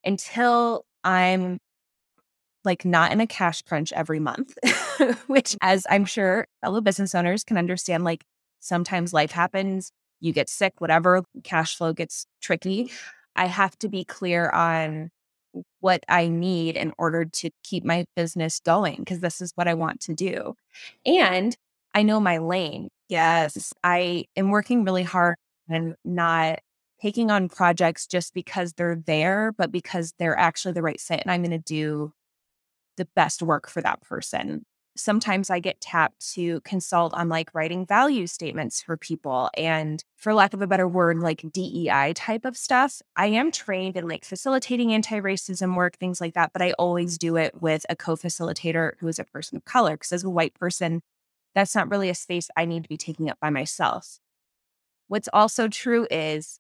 until 0.05 0.86
I'm 1.03 1.60
like 2.65 2.86
not 2.86 3.12
in 3.12 3.22
a 3.22 3.27
cash 3.27 3.62
crunch 3.62 3.91
every 3.93 4.20
month, 4.20 4.58
which, 5.27 5.55
as 5.62 5.86
I'm 5.89 6.05
sure 6.05 6.48
fellow 6.62 6.82
business 6.82 7.15
owners 7.15 7.43
can 7.43 7.58
understand, 7.58 8.03
like 8.03 8.24
sometimes 8.60 9.13
life 9.13 9.32
happens, 9.32 9.91
you 10.20 10.32
get 10.34 10.50
sick, 10.50 10.74
whatever, 10.79 11.24
cash 11.43 11.75
flow 11.77 11.93
gets 11.93 12.25
tricky. 12.41 12.91
I 13.36 13.48
have 13.48 13.77
to 13.79 13.89
be 13.89 14.05
clear 14.05 14.50
on 14.50 15.10
what 15.82 16.03
I 16.08 16.27
need 16.27 16.77
in 16.77 16.93
order 16.98 17.25
to 17.25 17.50
keep 17.63 17.84
my 17.84 18.05
business 18.15 18.60
going 18.60 18.98
because 18.98 19.20
this 19.20 19.41
is 19.41 19.51
what 19.55 19.67
I 19.67 19.74
want 19.74 20.00
to 20.01 20.13
do. 20.13 20.55
And 21.05 21.55
I 21.93 22.03
know 22.03 22.20
my 22.20 22.38
lane. 22.39 22.89
Yes. 23.10 23.74
I 23.84 24.25
am 24.36 24.50
working 24.50 24.84
really 24.84 25.03
hard 25.03 25.36
and 25.70 25.96
not 26.03 26.60
taking 27.01 27.29
on 27.29 27.50
projects 27.50 28.08
just 28.08 28.34
because 28.34 28.74
they're 28.74 28.96
there, 29.05 29.51
but 29.58 29.72
because 29.72 30.13
they're 30.17 30.39
actually 30.39 30.74
the 30.74 30.82
right 30.82 31.00
fit 31.00 31.22
and 31.22 31.32
I'm 31.32 31.41
going 31.41 31.51
to 31.51 31.58
do 31.58 32.13
the 32.97 33.07
best 33.15 33.41
work 33.41 33.67
for 33.69 33.81
that 33.81 34.01
person. 34.01 34.65
Sometimes 34.95 35.50
I 35.50 35.59
get 35.59 35.81
tapped 35.81 36.33
to 36.33 36.62
consult 36.62 37.15
on 37.15 37.27
like 37.27 37.50
writing 37.55 37.83
value 37.83 38.27
statements 38.27 38.83
for 38.83 38.95
people 38.95 39.50
and, 39.57 40.03
for 40.17 40.35
lack 40.35 40.53
of 40.53 40.62
a 40.62 40.67
better 40.67 40.88
word, 40.88 41.17
like 41.17 41.43
DEI 41.51 42.13
type 42.15 42.45
of 42.45 42.55
stuff. 42.55 43.01
I 43.15 43.27
am 43.27 43.51
trained 43.51 43.97
in 43.97 44.07
like 44.07 44.23
facilitating 44.23 44.93
anti 44.93 45.19
racism 45.19 45.75
work, 45.75 45.97
things 45.97 46.21
like 46.21 46.35
that, 46.35 46.53
but 46.53 46.62
I 46.62 46.73
always 46.73 47.17
do 47.17 47.38
it 47.38 47.59
with 47.59 47.88
a 47.89 47.95
co 47.95 48.15
facilitator 48.15 48.91
who 49.00 49.07
is 49.07 49.17
a 49.17 49.23
person 49.23 49.57
of 49.57 49.65
color. 49.65 49.93
Because 49.93 50.12
as 50.12 50.23
a 50.23 50.29
white 50.29 50.53
person, 50.53 51.01
that's 51.55 51.75
not 51.75 51.89
really 51.89 52.09
a 52.09 52.15
space 52.15 52.50
I 52.55 52.65
need 52.65 52.83
to 52.83 52.89
be 52.89 52.97
taking 52.97 53.31
up 53.31 53.39
by 53.39 53.50
myself. 53.50 54.19
What's 55.07 55.29
also 55.33 55.67
true 55.67 56.07
is 56.09 56.59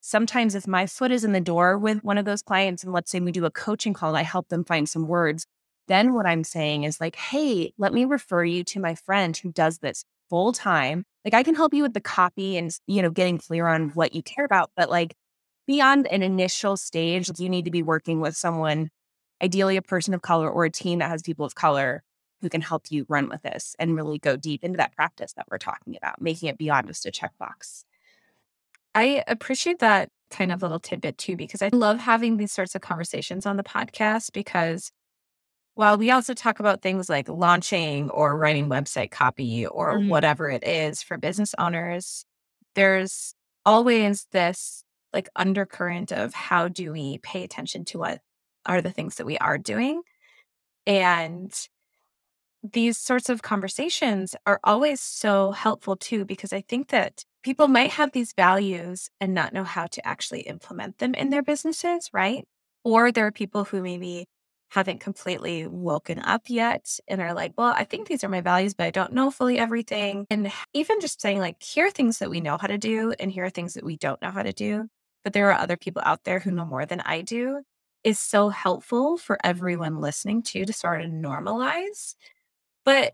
sometimes 0.00 0.54
if 0.54 0.66
my 0.66 0.86
foot 0.86 1.12
is 1.12 1.24
in 1.24 1.32
the 1.32 1.40
door 1.40 1.78
with 1.78 2.04
one 2.04 2.18
of 2.18 2.24
those 2.24 2.42
clients, 2.42 2.84
and 2.84 2.92
let's 2.92 3.10
say 3.10 3.20
we 3.20 3.32
do 3.32 3.44
a 3.44 3.50
coaching 3.50 3.94
call, 3.94 4.16
I 4.16 4.22
help 4.22 4.48
them 4.48 4.64
find 4.64 4.88
some 4.88 5.06
words 5.06 5.46
then 5.88 6.14
what 6.14 6.26
I'm 6.26 6.44
saying 6.44 6.84
is 6.84 7.00
like, 7.00 7.16
hey, 7.16 7.72
let 7.78 7.92
me 7.92 8.04
refer 8.04 8.44
you 8.44 8.64
to 8.64 8.80
my 8.80 8.94
friend 8.94 9.36
who 9.36 9.52
does 9.52 9.78
this 9.78 10.04
full 10.30 10.52
time. 10.52 11.04
Like 11.24 11.34
I 11.34 11.42
can 11.42 11.54
help 11.54 11.74
you 11.74 11.82
with 11.82 11.94
the 11.94 12.00
copy 12.00 12.56
and, 12.56 12.70
you 12.86 13.02
know, 13.02 13.10
getting 13.10 13.38
clear 13.38 13.66
on 13.66 13.90
what 13.90 14.14
you 14.14 14.22
care 14.22 14.44
about. 14.44 14.70
But 14.76 14.90
like 14.90 15.14
beyond 15.66 16.06
an 16.06 16.22
initial 16.22 16.76
stage, 16.76 17.30
you 17.38 17.48
need 17.48 17.64
to 17.64 17.70
be 17.70 17.82
working 17.82 18.20
with 18.20 18.36
someone, 18.36 18.90
ideally 19.42 19.76
a 19.76 19.82
person 19.82 20.14
of 20.14 20.22
color 20.22 20.50
or 20.50 20.64
a 20.64 20.70
team 20.70 21.00
that 21.00 21.10
has 21.10 21.22
people 21.22 21.44
of 21.44 21.54
color 21.54 22.02
who 22.40 22.48
can 22.48 22.60
help 22.60 22.86
you 22.90 23.06
run 23.08 23.28
with 23.28 23.42
this 23.42 23.76
and 23.78 23.94
really 23.94 24.18
go 24.18 24.36
deep 24.36 24.64
into 24.64 24.76
that 24.76 24.94
practice 24.96 25.32
that 25.34 25.46
we're 25.50 25.58
talking 25.58 25.96
about, 25.96 26.20
making 26.20 26.48
it 26.48 26.58
beyond 26.58 26.88
just 26.88 27.06
a 27.06 27.10
checkbox. 27.10 27.84
I 28.94 29.22
appreciate 29.26 29.78
that 29.78 30.08
kind 30.30 30.50
of 30.50 30.62
little 30.62 30.80
tidbit 30.80 31.18
too, 31.18 31.36
because 31.36 31.62
I 31.62 31.70
love 31.72 31.98
having 31.98 32.36
these 32.36 32.52
sorts 32.52 32.74
of 32.74 32.80
conversations 32.80 33.46
on 33.46 33.56
the 33.56 33.62
podcast 33.62 34.32
because 34.32 34.90
well, 35.74 35.96
we 35.96 36.10
also 36.10 36.34
talk 36.34 36.60
about 36.60 36.82
things 36.82 37.08
like 37.08 37.28
launching 37.28 38.10
or 38.10 38.36
writing 38.36 38.68
website 38.68 39.10
copy 39.10 39.66
or 39.66 39.94
mm-hmm. 39.98 40.08
whatever 40.08 40.50
it 40.50 40.66
is 40.66 41.02
for 41.02 41.16
business 41.16 41.54
owners. 41.58 42.24
There's 42.74 43.34
always 43.64 44.26
this 44.32 44.84
like 45.12 45.28
undercurrent 45.36 46.12
of 46.12 46.34
how 46.34 46.68
do 46.68 46.92
we 46.92 47.18
pay 47.18 47.44
attention 47.44 47.84
to 47.86 47.98
what 47.98 48.20
are 48.66 48.80
the 48.80 48.90
things 48.90 49.16
that 49.16 49.26
we 49.26 49.38
are 49.38 49.58
doing. 49.58 50.02
And 50.86 51.52
these 52.62 52.98
sorts 52.98 53.28
of 53.28 53.42
conversations 53.42 54.34
are 54.46 54.60
always 54.62 55.00
so 55.00 55.52
helpful 55.52 55.96
too, 55.96 56.24
because 56.24 56.52
I 56.52 56.60
think 56.60 56.88
that 56.88 57.24
people 57.42 57.66
might 57.66 57.90
have 57.92 58.12
these 58.12 58.32
values 58.34 59.10
and 59.20 59.34
not 59.34 59.52
know 59.52 59.64
how 59.64 59.86
to 59.86 60.06
actually 60.06 60.42
implement 60.42 60.98
them 60.98 61.14
in 61.14 61.30
their 61.30 61.42
businesses, 61.42 62.08
right? 62.12 62.44
Or 62.84 63.10
there 63.10 63.26
are 63.26 63.32
people 63.32 63.64
who 63.64 63.82
maybe 63.82 64.26
haven't 64.72 65.00
completely 65.00 65.66
woken 65.66 66.18
up 66.20 66.48
yet 66.48 66.98
and 67.06 67.20
are 67.20 67.34
like, 67.34 67.52
well, 67.58 67.74
I 67.76 67.84
think 67.84 68.08
these 68.08 68.24
are 68.24 68.28
my 68.30 68.40
values, 68.40 68.72
but 68.72 68.86
I 68.86 68.90
don't 68.90 69.12
know 69.12 69.30
fully 69.30 69.58
everything. 69.58 70.26
And 70.30 70.50
even 70.72 70.98
just 70.98 71.20
saying, 71.20 71.40
like, 71.40 71.62
here 71.62 71.88
are 71.88 71.90
things 71.90 72.20
that 72.20 72.30
we 72.30 72.40
know 72.40 72.56
how 72.56 72.68
to 72.68 72.78
do, 72.78 73.12
and 73.20 73.30
here 73.30 73.44
are 73.44 73.50
things 73.50 73.74
that 73.74 73.84
we 73.84 73.98
don't 73.98 74.20
know 74.22 74.30
how 74.30 74.42
to 74.42 74.52
do. 74.54 74.88
But 75.24 75.34
there 75.34 75.50
are 75.50 75.60
other 75.60 75.76
people 75.76 76.00
out 76.06 76.24
there 76.24 76.38
who 76.38 76.50
know 76.50 76.64
more 76.64 76.86
than 76.86 77.02
I 77.02 77.20
do 77.20 77.60
is 78.02 78.18
so 78.18 78.48
helpful 78.48 79.18
for 79.18 79.38
everyone 79.44 80.00
listening 80.00 80.42
to 80.44 80.64
to 80.64 80.72
sort 80.72 81.02
of 81.02 81.10
normalize. 81.10 82.14
But 82.86 83.12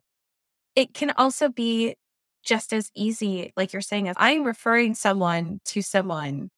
it 0.77 0.95
can 0.95 1.11
also 1.17 1.49
be 1.49 1.97
just 2.45 2.73
as 2.73 2.88
easy, 2.95 3.53
like 3.57 3.73
you're 3.73 3.83
saying, 3.83 4.07
if 4.07 4.17
I'm 4.17 4.45
referring 4.45 4.95
someone 4.95 5.59
to 5.65 5.83
someone 5.83 6.50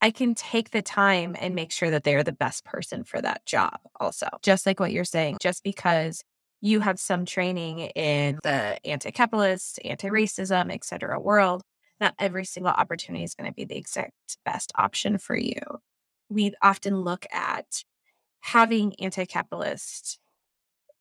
I 0.00 0.10
can 0.10 0.34
take 0.34 0.70
the 0.70 0.82
time 0.82 1.34
and 1.38 1.54
make 1.54 1.72
sure 1.72 1.90
that 1.90 2.04
they're 2.04 2.22
the 2.22 2.32
best 2.32 2.64
person 2.64 3.04
for 3.04 3.20
that 3.20 3.44
job, 3.46 3.80
also. 3.98 4.28
Just 4.42 4.64
like 4.64 4.78
what 4.78 4.92
you're 4.92 5.04
saying, 5.04 5.38
just 5.40 5.64
because 5.64 6.22
you 6.60 6.80
have 6.80 7.00
some 7.00 7.24
training 7.24 7.80
in 7.80 8.38
the 8.42 8.78
anti 8.86 9.10
capitalist, 9.10 9.80
anti 9.84 10.08
racism, 10.08 10.72
et 10.72 10.84
cetera 10.84 11.20
world, 11.20 11.62
not 12.00 12.14
every 12.18 12.44
single 12.44 12.72
opportunity 12.72 13.24
is 13.24 13.34
going 13.34 13.50
to 13.50 13.54
be 13.54 13.64
the 13.64 13.76
exact 13.76 14.12
best 14.44 14.72
option 14.76 15.18
for 15.18 15.36
you. 15.36 15.60
We 16.28 16.54
often 16.62 17.02
look 17.02 17.26
at 17.32 17.82
having 18.40 18.94
anti 19.00 19.24
capitalist 19.26 20.18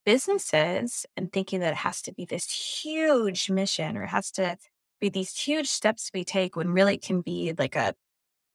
businesses 0.06 1.06
and 1.16 1.32
thinking 1.32 1.60
that 1.60 1.74
it 1.74 1.78
has 1.78 2.02
to 2.04 2.14
be 2.14 2.26
this 2.26 2.50
huge 2.82 3.50
mission 3.50 3.98
or 3.98 4.04
it 4.04 4.10
has 4.10 4.32
to 4.32 4.58
be 5.00 5.10
these 5.10 5.38
huge 5.38 5.68
steps 5.68 6.10
we 6.14 6.24
take 6.24 6.56
when 6.56 6.70
really 6.70 6.96
it 6.96 7.04
can 7.04 7.22
be 7.22 7.54
like 7.58 7.76
a 7.76 7.94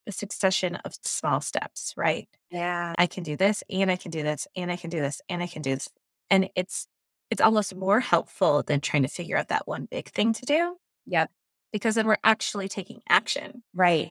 a 0.06 0.12
succession 0.12 0.76
of 0.76 0.94
small 1.02 1.40
steps, 1.40 1.94
right? 1.96 2.28
Yeah. 2.50 2.94
I 2.98 3.06
can 3.06 3.22
do 3.22 3.36
this 3.36 3.62
and 3.70 3.90
I 3.90 3.96
can 3.96 4.10
do 4.10 4.22
this 4.22 4.46
and 4.56 4.70
I 4.70 4.76
can 4.76 4.90
do 4.90 5.00
this 5.00 5.20
and 5.28 5.42
I 5.42 5.46
can 5.46 5.62
do 5.62 5.70
this. 5.74 5.88
And 6.30 6.48
it's 6.56 6.86
it's 7.30 7.40
almost 7.40 7.74
more 7.74 8.00
helpful 8.00 8.62
than 8.62 8.80
trying 8.80 9.02
to 9.02 9.08
figure 9.08 9.38
out 9.38 9.48
that 9.48 9.66
one 9.66 9.88
big 9.90 10.10
thing 10.10 10.34
to 10.34 10.44
do. 10.44 10.76
Yep. 11.06 11.30
Because 11.72 11.94
then 11.94 12.06
we're 12.06 12.18
actually 12.22 12.68
taking 12.68 13.00
action. 13.08 13.62
Right. 13.74 14.10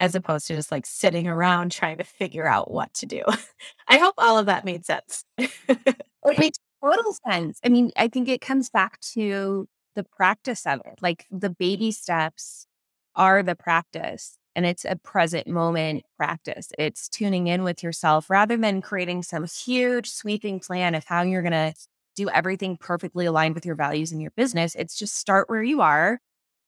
As 0.00 0.14
opposed 0.14 0.46
to 0.46 0.56
just 0.56 0.72
like 0.72 0.86
sitting 0.86 1.28
around 1.28 1.70
trying 1.70 1.98
to 1.98 2.04
figure 2.04 2.46
out 2.46 2.70
what 2.70 2.92
to 2.94 3.06
do. 3.06 3.22
I 3.88 3.98
hope 3.98 4.14
all 4.16 4.38
of 4.38 4.46
that 4.46 4.64
made 4.64 4.86
sense. 4.86 5.24
Oh, 5.38 6.30
it 6.30 6.38
makes 6.38 6.58
total 6.82 7.14
sense. 7.28 7.58
I 7.64 7.68
mean, 7.68 7.90
I 7.96 8.08
think 8.08 8.28
it 8.28 8.40
comes 8.40 8.70
back 8.70 9.00
to 9.14 9.68
the 9.94 10.04
practice 10.04 10.66
of 10.66 10.80
it. 10.86 11.00
Like 11.02 11.26
the 11.30 11.50
baby 11.50 11.90
steps 11.90 12.66
are 13.14 13.42
the 13.42 13.54
practice 13.54 14.38
and 14.54 14.66
it's 14.66 14.84
a 14.84 14.96
present 14.96 15.46
moment 15.46 16.04
practice. 16.16 16.70
It's 16.78 17.08
tuning 17.08 17.46
in 17.46 17.62
with 17.62 17.82
yourself 17.82 18.28
rather 18.28 18.56
than 18.56 18.82
creating 18.82 19.22
some 19.22 19.46
huge 19.46 20.10
sweeping 20.10 20.60
plan 20.60 20.94
of 20.94 21.04
how 21.04 21.22
you're 21.22 21.42
going 21.42 21.52
to 21.52 21.74
do 22.14 22.28
everything 22.28 22.76
perfectly 22.76 23.26
aligned 23.26 23.54
with 23.54 23.64
your 23.64 23.74
values 23.74 24.12
in 24.12 24.20
your 24.20 24.32
business. 24.36 24.74
It's 24.74 24.98
just 24.98 25.16
start 25.16 25.48
where 25.48 25.62
you 25.62 25.80
are, 25.80 26.20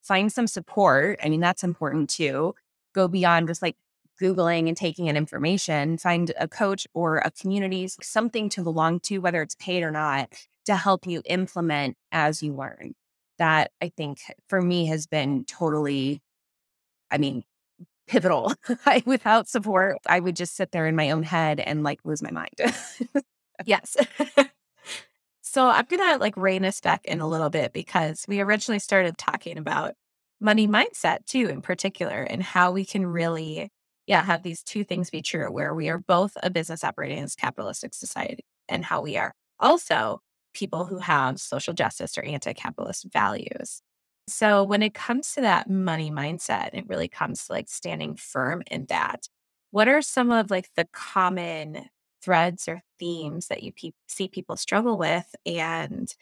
find 0.02 0.32
some 0.32 0.46
support. 0.46 1.18
I 1.22 1.28
mean, 1.28 1.40
that's 1.40 1.64
important 1.64 2.10
too. 2.10 2.54
Go 2.94 3.08
beyond 3.08 3.48
just 3.48 3.62
like 3.62 3.76
Googling 4.20 4.68
and 4.68 4.76
taking 4.76 5.06
in 5.06 5.16
information, 5.16 5.98
find 5.98 6.32
a 6.38 6.48
coach 6.48 6.86
or 6.94 7.18
a 7.18 7.30
community, 7.30 7.88
something 8.00 8.48
to 8.50 8.62
belong 8.62 9.00
to, 9.00 9.18
whether 9.18 9.42
it's 9.42 9.56
paid 9.56 9.82
or 9.82 9.90
not, 9.90 10.32
to 10.66 10.76
help 10.76 11.06
you 11.06 11.20
implement 11.26 11.96
as 12.12 12.42
you 12.42 12.54
learn. 12.54 12.94
That 13.38 13.72
I 13.82 13.90
think 13.96 14.20
for 14.48 14.62
me 14.62 14.86
has 14.86 15.06
been 15.06 15.44
totally, 15.44 16.22
I 17.10 17.18
mean, 17.18 17.42
pivotal. 18.06 18.52
I, 18.86 19.02
without 19.06 19.48
support, 19.48 19.98
I 20.06 20.20
would 20.20 20.36
just 20.36 20.56
sit 20.56 20.72
there 20.72 20.86
in 20.86 20.96
my 20.96 21.10
own 21.10 21.22
head 21.22 21.60
and 21.60 21.82
like 21.82 22.00
lose 22.04 22.22
my 22.22 22.30
mind. 22.30 22.54
yes. 23.64 23.96
so 25.42 25.66
I'm 25.68 25.86
going 25.86 26.12
to 26.12 26.18
like 26.18 26.36
rein 26.36 26.64
us 26.64 26.80
back 26.80 27.04
in 27.04 27.20
a 27.20 27.28
little 27.28 27.50
bit 27.50 27.72
because 27.72 28.24
we 28.28 28.40
originally 28.40 28.78
started 28.78 29.18
talking 29.18 29.58
about 29.58 29.94
money 30.40 30.68
mindset 30.68 31.26
too, 31.26 31.48
in 31.48 31.62
particular, 31.62 32.22
and 32.22 32.42
how 32.42 32.72
we 32.72 32.84
can 32.84 33.06
really, 33.06 33.70
yeah, 34.06 34.22
have 34.22 34.42
these 34.42 34.62
two 34.62 34.84
things 34.84 35.10
be 35.10 35.22
true 35.22 35.50
where 35.50 35.74
we 35.74 35.88
are 35.88 35.98
both 35.98 36.36
a 36.42 36.50
business 36.50 36.84
operating 36.84 37.18
in 37.18 37.24
as 37.24 37.34
capitalistic 37.34 37.94
society 37.94 38.44
and 38.68 38.84
how 38.84 39.00
we 39.00 39.16
are 39.16 39.32
also 39.58 40.20
people 40.52 40.84
who 40.84 40.98
have 40.98 41.40
social 41.40 41.74
justice 41.74 42.16
or 42.16 42.22
anti 42.22 42.52
capitalist 42.52 43.06
values. 43.12 43.80
So 44.28 44.64
when 44.64 44.82
it 44.82 44.94
comes 44.94 45.34
to 45.34 45.42
that 45.42 45.68
money 45.68 46.10
mindset, 46.10 46.70
it 46.72 46.88
really 46.88 47.08
comes 47.08 47.46
to 47.46 47.52
like 47.52 47.68
standing 47.68 48.16
firm 48.16 48.62
in 48.70 48.86
that. 48.86 49.28
What 49.70 49.88
are 49.88 50.00
some 50.02 50.30
of 50.30 50.50
like 50.50 50.70
the 50.76 50.86
common 50.92 51.86
threads 52.22 52.68
or 52.68 52.80
themes 52.98 53.48
that 53.48 53.62
you 53.62 53.72
pe- 53.72 53.90
see 54.08 54.28
people 54.28 54.56
struggle 54.56 54.96
with 54.96 55.34
and 55.44 56.14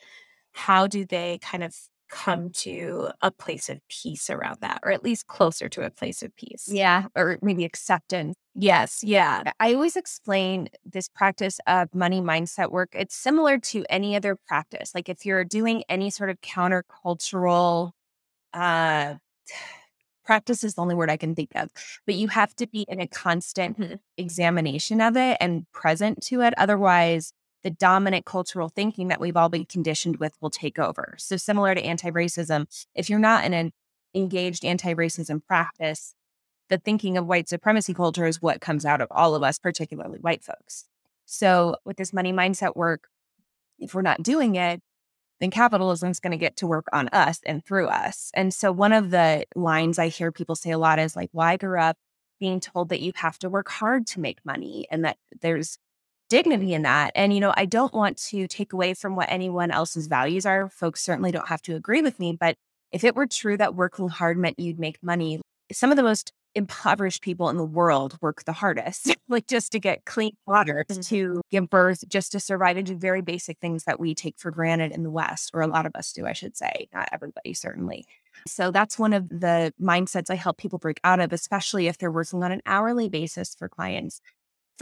how 0.52 0.86
do 0.88 1.04
they 1.06 1.38
kind 1.42 1.64
of 1.64 1.76
come 2.12 2.50
to 2.50 3.08
a 3.22 3.30
place 3.30 3.70
of 3.70 3.80
peace 3.88 4.28
around 4.28 4.58
that 4.60 4.78
or 4.84 4.92
at 4.92 5.02
least 5.02 5.26
closer 5.26 5.66
to 5.66 5.84
a 5.84 5.90
place 5.90 6.22
of 6.22 6.34
peace 6.36 6.68
yeah 6.70 7.06
or 7.16 7.38
maybe 7.40 7.64
acceptance 7.64 8.36
yes 8.54 9.00
yeah 9.02 9.42
i 9.58 9.72
always 9.72 9.96
explain 9.96 10.68
this 10.84 11.08
practice 11.08 11.58
of 11.66 11.92
money 11.94 12.20
mindset 12.20 12.70
work 12.70 12.90
it's 12.92 13.16
similar 13.16 13.58
to 13.58 13.82
any 13.88 14.14
other 14.14 14.36
practice 14.46 14.94
like 14.94 15.08
if 15.08 15.24
you're 15.24 15.42
doing 15.42 15.82
any 15.88 16.10
sort 16.10 16.28
of 16.28 16.38
countercultural 16.42 17.92
uh 18.52 19.14
practice 20.24 20.62
is 20.62 20.74
the 20.74 20.80
only 20.80 20.94
word 20.94 21.10
I 21.10 21.16
can 21.16 21.34
think 21.34 21.50
of, 21.56 21.68
but 22.06 22.14
you 22.14 22.28
have 22.28 22.54
to 22.54 22.68
be 22.68 22.86
in 22.88 23.00
a 23.00 23.08
constant 23.08 23.76
mm-hmm. 23.76 23.94
examination 24.16 25.00
of 25.00 25.16
it 25.16 25.36
and 25.40 25.66
present 25.72 26.22
to 26.26 26.42
it. 26.42 26.54
Otherwise, 26.56 27.32
the 27.62 27.70
dominant 27.70 28.24
cultural 28.24 28.68
thinking 28.68 29.08
that 29.08 29.20
we've 29.20 29.36
all 29.36 29.48
been 29.48 29.64
conditioned 29.64 30.16
with 30.16 30.36
will 30.40 30.50
take 30.50 30.78
over. 30.78 31.14
So, 31.18 31.36
similar 31.36 31.74
to 31.74 31.82
anti 31.82 32.10
racism, 32.10 32.66
if 32.94 33.08
you're 33.08 33.18
not 33.18 33.44
in 33.44 33.54
an 33.54 33.72
engaged 34.14 34.64
anti 34.64 34.94
racism 34.94 35.44
practice, 35.44 36.14
the 36.68 36.78
thinking 36.78 37.16
of 37.16 37.26
white 37.26 37.48
supremacy 37.48 37.94
culture 37.94 38.26
is 38.26 38.42
what 38.42 38.60
comes 38.60 38.84
out 38.84 39.00
of 39.00 39.08
all 39.10 39.34
of 39.34 39.42
us, 39.42 39.58
particularly 39.58 40.18
white 40.18 40.42
folks. 40.42 40.86
So, 41.24 41.76
with 41.84 41.96
this 41.96 42.12
money 42.12 42.32
mindset 42.32 42.76
work, 42.76 43.08
if 43.78 43.94
we're 43.94 44.02
not 44.02 44.22
doing 44.22 44.54
it, 44.56 44.80
then 45.40 45.50
capitalism 45.50 46.10
is 46.10 46.20
going 46.20 46.30
to 46.32 46.36
get 46.36 46.56
to 46.56 46.66
work 46.66 46.86
on 46.92 47.08
us 47.08 47.40
and 47.44 47.64
through 47.64 47.88
us. 47.88 48.30
And 48.34 48.52
so, 48.52 48.72
one 48.72 48.92
of 48.92 49.10
the 49.10 49.44
lines 49.54 49.98
I 49.98 50.08
hear 50.08 50.32
people 50.32 50.56
say 50.56 50.70
a 50.70 50.78
lot 50.78 50.98
is 50.98 51.16
like, 51.16 51.30
well, 51.32 51.46
I 51.46 51.56
grew 51.56 51.78
up 51.78 51.96
being 52.40 52.60
told 52.60 52.88
that 52.88 53.00
you 53.00 53.12
have 53.16 53.38
to 53.38 53.48
work 53.48 53.68
hard 53.68 54.06
to 54.08 54.20
make 54.20 54.44
money 54.44 54.86
and 54.90 55.04
that 55.04 55.16
there's 55.40 55.78
dignity 56.32 56.72
in 56.72 56.80
that. 56.80 57.12
And, 57.14 57.34
you 57.34 57.40
know, 57.40 57.52
I 57.58 57.66
don't 57.66 57.92
want 57.92 58.16
to 58.28 58.48
take 58.48 58.72
away 58.72 58.94
from 58.94 59.16
what 59.16 59.30
anyone 59.30 59.70
else's 59.70 60.06
values 60.06 60.46
are. 60.46 60.70
Folks 60.70 61.04
certainly 61.04 61.30
don't 61.30 61.48
have 61.48 61.60
to 61.62 61.76
agree 61.76 62.00
with 62.00 62.18
me. 62.18 62.34
But 62.40 62.56
if 62.90 63.04
it 63.04 63.14
were 63.14 63.26
true 63.26 63.58
that 63.58 63.74
working 63.74 64.08
hard 64.08 64.38
meant 64.38 64.58
you'd 64.58 64.78
make 64.78 64.96
money, 65.02 65.42
some 65.70 65.90
of 65.90 65.98
the 65.98 66.02
most 66.02 66.32
impoverished 66.54 67.20
people 67.20 67.50
in 67.50 67.58
the 67.58 67.64
world 67.66 68.16
work 68.22 68.44
the 68.44 68.54
hardest, 68.54 69.14
like 69.28 69.46
just 69.46 69.72
to 69.72 69.78
get 69.78 70.06
clean 70.06 70.32
water, 70.46 70.86
mm-hmm. 70.88 71.02
to 71.02 71.42
give 71.50 71.68
birth, 71.68 72.02
just 72.08 72.32
to 72.32 72.40
survive 72.40 72.78
and 72.78 72.86
do 72.86 72.96
very 72.96 73.20
basic 73.20 73.58
things 73.58 73.84
that 73.84 74.00
we 74.00 74.14
take 74.14 74.38
for 74.38 74.50
granted 74.50 74.90
in 74.90 75.02
the 75.02 75.10
West, 75.10 75.50
or 75.52 75.60
a 75.60 75.66
lot 75.66 75.84
of 75.84 75.94
us 75.94 76.14
do, 76.14 76.24
I 76.24 76.32
should 76.32 76.56
say. 76.56 76.88
Not 76.94 77.10
everybody, 77.12 77.52
certainly. 77.52 78.06
So 78.48 78.70
that's 78.70 78.98
one 78.98 79.12
of 79.12 79.28
the 79.28 79.74
mindsets 79.78 80.30
I 80.30 80.36
help 80.36 80.56
people 80.56 80.78
break 80.78 80.98
out 81.04 81.20
of, 81.20 81.30
especially 81.34 81.88
if 81.88 81.98
they're 81.98 82.10
working 82.10 82.42
on 82.42 82.52
an 82.52 82.62
hourly 82.64 83.10
basis 83.10 83.54
for 83.54 83.68
clients. 83.68 84.22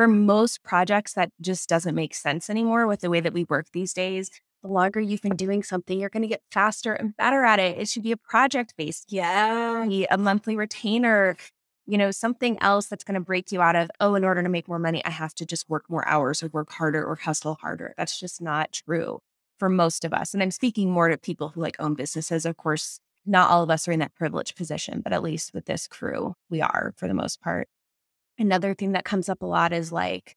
For 0.00 0.08
most 0.08 0.62
projects, 0.62 1.12
that 1.12 1.30
just 1.42 1.68
doesn't 1.68 1.94
make 1.94 2.14
sense 2.14 2.48
anymore 2.48 2.86
with 2.86 3.02
the 3.02 3.10
way 3.10 3.20
that 3.20 3.34
we 3.34 3.44
work 3.44 3.66
these 3.74 3.92
days 3.92 4.30
the 4.62 4.68
longer 4.68 4.98
you've 4.98 5.20
been 5.20 5.36
doing 5.36 5.62
something, 5.62 6.00
you're 6.00 6.08
going 6.08 6.22
to 6.22 6.26
get 6.26 6.40
faster 6.50 6.94
and 6.94 7.14
better 7.18 7.44
at 7.44 7.58
it. 7.58 7.76
It 7.76 7.86
should 7.86 8.02
be 8.02 8.12
a 8.12 8.16
project 8.16 8.72
based, 8.78 9.12
yeah, 9.12 9.86
a 10.10 10.16
monthly 10.16 10.56
retainer, 10.56 11.36
you 11.84 11.98
know, 11.98 12.10
something 12.12 12.56
else 12.62 12.86
that's 12.86 13.04
going 13.04 13.16
to 13.16 13.20
break 13.20 13.52
you 13.52 13.60
out 13.60 13.76
of, 13.76 13.90
oh, 14.00 14.14
in 14.14 14.24
order 14.24 14.42
to 14.42 14.48
make 14.48 14.68
more 14.68 14.78
money, 14.78 15.04
I 15.04 15.10
have 15.10 15.34
to 15.34 15.44
just 15.44 15.68
work 15.68 15.84
more 15.90 16.08
hours 16.08 16.42
or 16.42 16.48
work 16.48 16.72
harder 16.72 17.04
or 17.04 17.16
hustle 17.16 17.58
harder. 17.60 17.92
That's 17.98 18.18
just 18.18 18.40
not 18.40 18.72
true 18.72 19.20
for 19.58 19.68
most 19.68 20.06
of 20.06 20.14
us. 20.14 20.32
And 20.32 20.42
I'm 20.42 20.50
speaking 20.50 20.90
more 20.90 21.10
to 21.10 21.18
people 21.18 21.50
who 21.50 21.60
like 21.60 21.76
own 21.78 21.92
businesses. 21.92 22.46
Of 22.46 22.56
course, 22.56 23.00
not 23.26 23.50
all 23.50 23.62
of 23.62 23.68
us 23.68 23.86
are 23.86 23.92
in 23.92 24.00
that 24.00 24.14
privileged 24.14 24.56
position, 24.56 25.02
but 25.02 25.12
at 25.12 25.22
least 25.22 25.52
with 25.52 25.66
this 25.66 25.86
crew, 25.86 26.36
we 26.48 26.62
are 26.62 26.94
for 26.96 27.06
the 27.06 27.12
most 27.12 27.42
part. 27.42 27.68
Another 28.40 28.74
thing 28.74 28.92
that 28.92 29.04
comes 29.04 29.28
up 29.28 29.42
a 29.42 29.46
lot 29.46 29.74
is 29.74 29.92
like, 29.92 30.34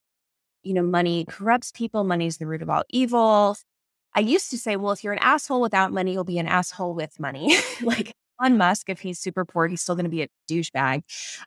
you 0.61 0.73
know, 0.73 0.83
money 0.83 1.25
corrupts 1.27 1.71
people, 1.71 2.03
money 2.03 2.27
is 2.27 2.37
the 2.37 2.45
root 2.45 2.61
of 2.61 2.69
all 2.69 2.83
evil. 2.89 3.55
I 4.13 4.19
used 4.19 4.51
to 4.51 4.57
say, 4.57 4.75
well, 4.75 4.91
if 4.91 5.05
you're 5.05 5.13
an 5.13 5.19
asshole 5.19 5.61
without 5.61 5.93
money, 5.93 6.11
you'll 6.11 6.25
be 6.25 6.37
an 6.37 6.45
asshole 6.45 6.93
with 6.93 7.17
money. 7.17 7.55
like 7.81 8.13
Elon 8.41 8.57
Musk, 8.57 8.89
if 8.89 8.99
he's 8.99 9.19
super 9.19 9.45
poor, 9.45 9.67
he's 9.67 9.81
still 9.81 9.95
going 9.95 10.03
to 10.03 10.09
be 10.09 10.21
a 10.21 10.27
douchebag. 10.49 11.03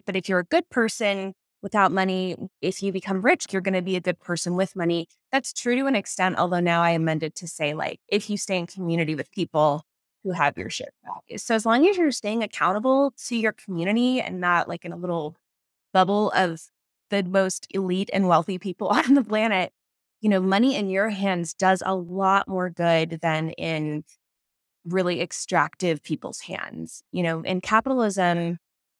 But 0.06 0.16
if 0.16 0.30
you're 0.30 0.38
a 0.38 0.44
good 0.44 0.68
person 0.70 1.34
without 1.62 1.92
money, 1.92 2.36
if 2.62 2.82
you 2.82 2.90
become 2.90 3.20
rich, 3.20 3.46
you're 3.52 3.60
going 3.60 3.74
to 3.74 3.82
be 3.82 3.96
a 3.96 4.00
good 4.00 4.18
person 4.18 4.56
with 4.56 4.74
money. 4.74 5.08
That's 5.30 5.52
true 5.52 5.76
to 5.76 5.84
an 5.84 5.94
extent, 5.94 6.38
although 6.38 6.60
now 6.60 6.82
I 6.82 6.90
amended 6.92 7.34
to 7.36 7.46
say, 7.46 7.74
like, 7.74 8.00
if 8.08 8.30
you 8.30 8.38
stay 8.38 8.58
in 8.58 8.66
community 8.66 9.14
with 9.14 9.30
people 9.30 9.82
who 10.24 10.32
have 10.32 10.56
your 10.56 10.70
shared 10.70 10.90
values. 11.04 11.44
So 11.44 11.54
as 11.54 11.66
long 11.66 11.86
as 11.86 11.98
you're 11.98 12.10
staying 12.10 12.42
accountable 12.42 13.12
to 13.26 13.36
your 13.36 13.52
community 13.52 14.20
and 14.22 14.40
not 14.40 14.68
like 14.68 14.84
in 14.84 14.92
a 14.92 14.96
little 14.96 15.36
bubble 15.92 16.30
of 16.32 16.60
the 17.10 17.22
most 17.22 17.66
elite 17.70 18.10
and 18.12 18.28
wealthy 18.28 18.58
people 18.58 18.88
on 18.88 19.14
the 19.14 19.24
planet, 19.24 19.72
you 20.20 20.28
know, 20.28 20.40
money 20.40 20.76
in 20.76 20.88
your 20.88 21.10
hands 21.10 21.54
does 21.54 21.82
a 21.84 21.94
lot 21.94 22.48
more 22.48 22.70
good 22.70 23.18
than 23.22 23.50
in 23.50 24.04
really 24.84 25.20
extractive 25.20 26.02
people's 26.02 26.40
hands. 26.40 27.02
You 27.12 27.22
know, 27.22 27.42
and 27.44 27.62
capitalism 27.62 28.58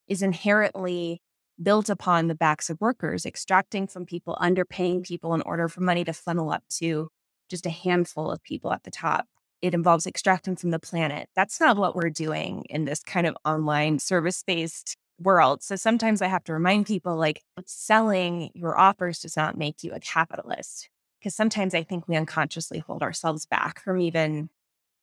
is 0.09 0.23
inherently 0.23 1.21
built 1.63 1.89
upon 1.89 2.27
the 2.27 2.35
backs 2.35 2.69
of 2.69 2.81
workers, 2.81 3.25
extracting 3.25 3.87
from 3.87 4.05
people, 4.05 4.37
underpaying 4.41 5.05
people 5.05 5.35
in 5.35 5.43
order 5.43 5.69
for 5.69 5.81
money 5.81 6.05
to 6.05 6.13
funnel 6.13 6.51
up 6.51 6.63
to 6.69 7.09
just 7.49 7.67
a 7.67 7.71
handful 7.71 8.31
of 8.31 8.43
people 8.43 8.73
at 8.73 8.83
the 8.85 8.91
top. 8.91 9.27
It 9.63 9.73
involves 9.73 10.07
extracting 10.07 10.57
from 10.57 10.71
the 10.71 10.79
planet. 10.79 11.29
That's 11.35 11.59
not 11.61 11.79
what 11.79 11.97
we're 11.97 12.11
doing 12.11 12.65
in 12.69 12.85
this 12.85 13.03
kind 13.03 13.27
of 13.27 13.37
online 13.45 13.99
service 13.99 14.43
based 14.47 14.97
world. 15.19 15.63
So 15.63 15.77
sometimes 15.77 16.23
I 16.23 16.27
have 16.27 16.45
to 16.45 16.53
remind 16.53 16.87
people 16.87 17.17
like 17.17 17.43
selling 17.65 18.51
your 18.55 18.79
offers 18.79 19.21
does 19.21 19.37
not 19.37 19.57
make 19.57 19.83
you 19.83 19.93
a 19.93 20.01
capitalist. 20.01 20.89
Because 21.19 21.35
sometimes 21.35 21.75
I 21.75 21.83
think 21.83 22.07
we 22.07 22.17
unconsciously 22.17 22.79
hold 22.79 23.03
ourselves 23.03 23.47
back 23.47 23.83
from 23.83 24.01
even 24.01 24.51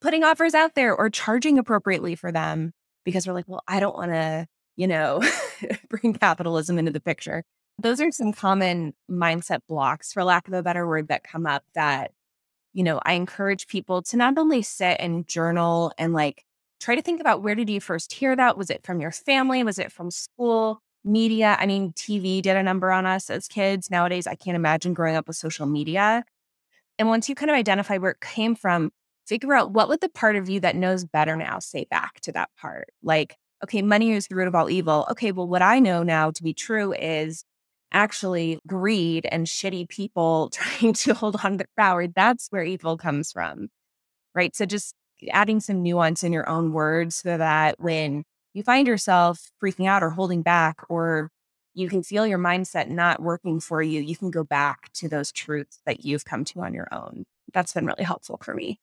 putting 0.00 0.22
offers 0.22 0.54
out 0.54 0.74
there 0.74 0.94
or 0.94 1.10
charging 1.10 1.58
appropriately 1.58 2.14
for 2.14 2.30
them 2.30 2.72
because 3.04 3.26
we're 3.26 3.34
like, 3.34 3.48
well, 3.48 3.62
I 3.66 3.80
don't 3.80 3.96
want 3.96 4.12
to, 4.12 4.46
you 4.76 4.86
know, 4.86 5.22
bring 5.88 6.14
capitalism 6.14 6.78
into 6.78 6.92
the 6.92 7.00
picture. 7.00 7.42
Those 7.78 8.00
are 8.00 8.12
some 8.12 8.32
common 8.32 8.94
mindset 9.10 9.60
blocks, 9.68 10.12
for 10.12 10.22
lack 10.22 10.46
of 10.46 10.54
a 10.54 10.62
better 10.62 10.86
word, 10.86 11.08
that 11.08 11.24
come 11.24 11.46
up 11.46 11.64
that, 11.74 12.12
you 12.72 12.84
know, 12.84 13.00
I 13.02 13.14
encourage 13.14 13.66
people 13.66 14.02
to 14.02 14.16
not 14.16 14.38
only 14.38 14.62
sit 14.62 14.98
and 15.00 15.26
journal 15.26 15.92
and 15.98 16.12
like 16.12 16.44
try 16.84 16.94
to 16.94 17.02
think 17.02 17.18
about 17.18 17.42
where 17.42 17.54
did 17.54 17.70
you 17.70 17.80
first 17.80 18.12
hear 18.12 18.36
that? 18.36 18.58
Was 18.58 18.68
it 18.68 18.84
from 18.84 19.00
your 19.00 19.10
family? 19.10 19.64
Was 19.64 19.78
it 19.78 19.90
from 19.90 20.10
school? 20.10 20.80
Media? 21.02 21.56
I 21.58 21.64
mean, 21.64 21.92
TV 21.92 22.42
did 22.42 22.56
a 22.56 22.62
number 22.62 22.92
on 22.92 23.06
us 23.06 23.30
as 23.30 23.48
kids. 23.48 23.90
Nowadays, 23.90 24.26
I 24.26 24.34
can't 24.34 24.54
imagine 24.54 24.92
growing 24.92 25.16
up 25.16 25.26
with 25.26 25.36
social 25.36 25.64
media. 25.64 26.24
And 26.98 27.08
once 27.08 27.28
you 27.28 27.34
kind 27.34 27.50
of 27.50 27.56
identify 27.56 27.96
where 27.96 28.10
it 28.10 28.20
came 28.20 28.54
from, 28.54 28.90
figure 29.26 29.54
out 29.54 29.70
what 29.72 29.88
would 29.88 30.02
the 30.02 30.10
part 30.10 30.36
of 30.36 30.48
you 30.50 30.60
that 30.60 30.76
knows 30.76 31.04
better 31.04 31.36
now 31.36 31.58
say 31.58 31.86
back 31.90 32.20
to 32.20 32.32
that 32.32 32.50
part. 32.60 32.90
Like, 33.02 33.36
okay, 33.62 33.80
money 33.80 34.12
is 34.12 34.26
the 34.26 34.34
root 34.34 34.48
of 34.48 34.54
all 34.54 34.68
evil. 34.68 35.06
Okay, 35.10 35.32
well, 35.32 35.48
what 35.48 35.62
I 35.62 35.78
know 35.78 36.02
now 36.02 36.30
to 36.32 36.42
be 36.42 36.52
true 36.52 36.92
is 36.92 37.44
actually 37.92 38.60
greed 38.66 39.26
and 39.32 39.46
shitty 39.46 39.88
people 39.88 40.50
trying 40.52 40.92
to 40.92 41.14
hold 41.14 41.36
on 41.42 41.56
to 41.58 41.64
power. 41.78 42.06
That's 42.06 42.48
where 42.48 42.62
evil 42.62 42.98
comes 42.98 43.32
from. 43.32 43.68
Right. 44.34 44.54
So 44.54 44.66
just 44.66 44.94
adding 45.30 45.60
some 45.60 45.82
nuance 45.82 46.22
in 46.22 46.32
your 46.32 46.48
own 46.48 46.72
words 46.72 47.16
so 47.16 47.36
that 47.36 47.80
when 47.80 48.24
you 48.52 48.62
find 48.62 48.86
yourself 48.86 49.50
freaking 49.62 49.86
out 49.86 50.02
or 50.02 50.10
holding 50.10 50.42
back, 50.42 50.80
or 50.88 51.30
you 51.74 51.88
can 51.88 52.02
feel 52.02 52.26
your 52.26 52.38
mindset 52.38 52.88
not 52.88 53.20
working 53.20 53.60
for 53.60 53.82
you, 53.82 54.00
you 54.00 54.16
can 54.16 54.30
go 54.30 54.44
back 54.44 54.92
to 54.94 55.08
those 55.08 55.32
truths 55.32 55.80
that 55.86 56.04
you've 56.04 56.24
come 56.24 56.44
to 56.44 56.60
on 56.60 56.72
your 56.72 56.88
own. 56.92 57.24
That's 57.52 57.72
been 57.72 57.86
really 57.86 58.04
helpful 58.04 58.38
for 58.42 58.54
me. 58.54 58.78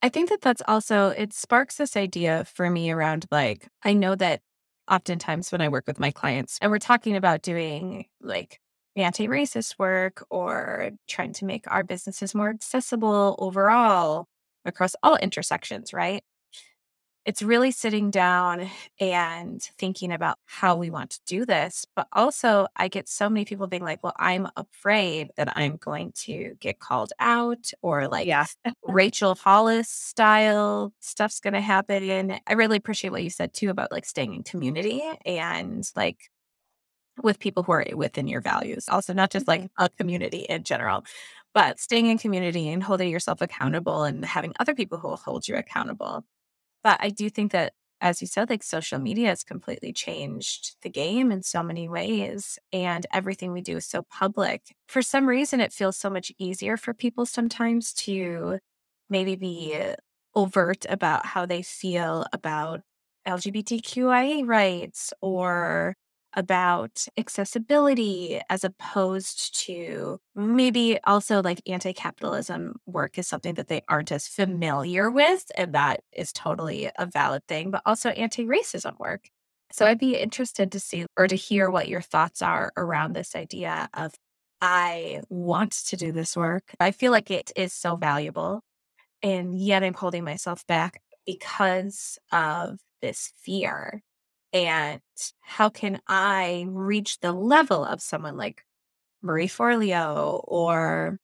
I 0.00 0.08
think 0.08 0.30
that 0.30 0.40
that's 0.40 0.62
also, 0.68 1.08
it 1.08 1.32
sparks 1.32 1.76
this 1.76 1.96
idea 1.96 2.44
for 2.44 2.70
me 2.70 2.90
around 2.90 3.26
like, 3.32 3.66
I 3.82 3.94
know 3.94 4.14
that 4.14 4.40
oftentimes 4.88 5.50
when 5.50 5.60
I 5.60 5.68
work 5.68 5.86
with 5.86 5.98
my 5.98 6.12
clients 6.12 6.58
and 6.62 6.70
we're 6.70 6.78
talking 6.78 7.16
about 7.16 7.42
doing 7.42 8.06
like 8.20 8.60
anti 8.96 9.26
racist 9.26 9.78
work 9.78 10.24
or 10.30 10.90
trying 11.08 11.32
to 11.34 11.44
make 11.44 11.64
our 11.68 11.82
businesses 11.82 12.34
more 12.34 12.48
accessible 12.48 13.36
overall 13.38 14.26
across 14.68 14.94
all 15.02 15.16
intersections, 15.16 15.92
right? 15.92 16.22
it's 17.28 17.42
really 17.42 17.70
sitting 17.70 18.10
down 18.10 18.70
and 18.98 19.60
thinking 19.78 20.12
about 20.12 20.38
how 20.46 20.74
we 20.74 20.88
want 20.88 21.10
to 21.10 21.20
do 21.26 21.44
this. 21.44 21.84
But 21.94 22.08
also, 22.14 22.68
I 22.74 22.88
get 22.88 23.06
so 23.06 23.28
many 23.28 23.44
people 23.44 23.66
being 23.66 23.84
like, 23.84 24.02
well, 24.02 24.14
I'm 24.16 24.48
afraid 24.56 25.28
that 25.36 25.54
I'm 25.54 25.76
going 25.76 26.12
to 26.24 26.54
get 26.58 26.80
called 26.80 27.12
out 27.20 27.70
or 27.82 28.08
like 28.08 28.26
yeah. 28.26 28.46
Rachel 28.82 29.34
Hollis 29.34 29.90
style 29.90 30.94
stuff's 31.00 31.38
going 31.38 31.52
to 31.52 31.60
happen. 31.60 32.08
And 32.08 32.40
I 32.46 32.54
really 32.54 32.78
appreciate 32.78 33.10
what 33.10 33.22
you 33.22 33.28
said 33.28 33.52
too 33.52 33.68
about 33.68 33.92
like 33.92 34.06
staying 34.06 34.32
in 34.32 34.42
community 34.42 35.02
and 35.26 35.86
like 35.94 36.30
with 37.22 37.38
people 37.38 37.62
who 37.62 37.72
are 37.72 37.84
within 37.94 38.26
your 38.26 38.40
values. 38.40 38.88
Also, 38.88 39.12
not 39.12 39.30
just 39.30 39.46
like 39.46 39.64
mm-hmm. 39.64 39.84
a 39.84 39.88
community 39.90 40.46
in 40.48 40.62
general, 40.62 41.04
but 41.54 41.78
staying 41.80 42.06
in 42.06 42.18
community 42.18 42.68
and 42.68 42.82
holding 42.82 43.10
yourself 43.10 43.40
accountable 43.40 44.04
and 44.04 44.24
having 44.24 44.52
other 44.60 44.74
people 44.74 44.98
who 44.98 45.08
will 45.08 45.16
hold 45.16 45.48
you 45.48 45.56
accountable. 45.56 46.24
But 46.82 46.98
I 47.00 47.10
do 47.10 47.28
think 47.30 47.52
that, 47.52 47.72
as 48.00 48.20
you 48.20 48.26
said, 48.28 48.50
like 48.50 48.62
social 48.62 48.98
media 48.98 49.28
has 49.28 49.42
completely 49.44 49.92
changed 49.92 50.76
the 50.82 50.90
game 50.90 51.32
in 51.32 51.42
so 51.42 51.62
many 51.62 51.88
ways. 51.88 52.58
And 52.72 53.06
everything 53.12 53.52
we 53.52 53.60
do 53.62 53.76
is 53.78 53.86
so 53.86 54.02
public. 54.02 54.62
For 54.88 55.02
some 55.02 55.28
reason, 55.28 55.60
it 55.60 55.72
feels 55.72 55.96
so 55.96 56.10
much 56.10 56.32
easier 56.38 56.76
for 56.76 56.94
people 56.94 57.26
sometimes 57.26 57.92
to 57.94 58.58
maybe 59.10 59.36
be 59.36 59.76
uh, 59.80 59.94
overt 60.34 60.86
about 60.88 61.26
how 61.26 61.46
they 61.46 61.62
feel 61.62 62.26
about 62.32 62.80
LGBTQIA 63.26 64.42
rights 64.46 65.12
or 65.20 65.94
about 66.34 67.06
accessibility 67.16 68.40
as 68.50 68.64
opposed 68.64 69.58
to 69.66 70.20
maybe 70.34 70.98
also 71.04 71.42
like 71.42 71.60
anti 71.66 71.92
capitalism 71.92 72.76
work 72.86 73.18
is 73.18 73.26
something 73.26 73.54
that 73.54 73.68
they 73.68 73.82
aren't 73.88 74.12
as 74.12 74.28
familiar 74.28 75.10
with. 75.10 75.44
And 75.56 75.74
that 75.74 76.00
is 76.12 76.32
totally 76.32 76.90
a 76.98 77.06
valid 77.06 77.42
thing, 77.48 77.70
but 77.70 77.82
also 77.86 78.10
anti 78.10 78.44
racism 78.44 78.98
work. 78.98 79.28
So 79.72 79.86
I'd 79.86 79.98
be 79.98 80.16
interested 80.16 80.72
to 80.72 80.80
see 80.80 81.06
or 81.16 81.28
to 81.28 81.36
hear 81.36 81.70
what 81.70 81.88
your 81.88 82.00
thoughts 82.00 82.42
are 82.42 82.72
around 82.76 83.14
this 83.14 83.34
idea 83.36 83.88
of 83.94 84.14
I 84.60 85.22
want 85.28 85.72
to 85.72 85.96
do 85.96 86.12
this 86.12 86.36
work. 86.36 86.74
I 86.80 86.90
feel 86.90 87.12
like 87.12 87.30
it 87.30 87.52
is 87.56 87.72
so 87.72 87.96
valuable. 87.96 88.62
And 89.22 89.58
yet 89.58 89.84
I'm 89.84 89.94
holding 89.94 90.24
myself 90.24 90.66
back 90.66 91.00
because 91.26 92.18
of 92.32 92.78
this 93.02 93.32
fear. 93.42 94.02
And 94.52 95.00
how 95.40 95.68
can 95.68 96.00
I 96.08 96.66
reach 96.68 97.20
the 97.20 97.32
level 97.32 97.84
of 97.84 98.00
someone 98.00 98.36
like 98.36 98.64
Marie 99.22 99.48
Forleo 99.48 100.42
or 100.46 101.18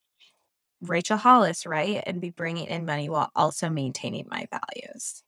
Rachel 0.83 1.17
Hollis, 1.17 1.67
right? 1.67 2.03
And 2.07 2.21
be 2.21 2.31
bringing 2.31 2.67
in 2.67 2.85
money 2.85 3.09
while 3.09 3.31
also 3.35 3.71
maintaining 3.71 4.27
my 4.29 4.47
values. 4.51 5.23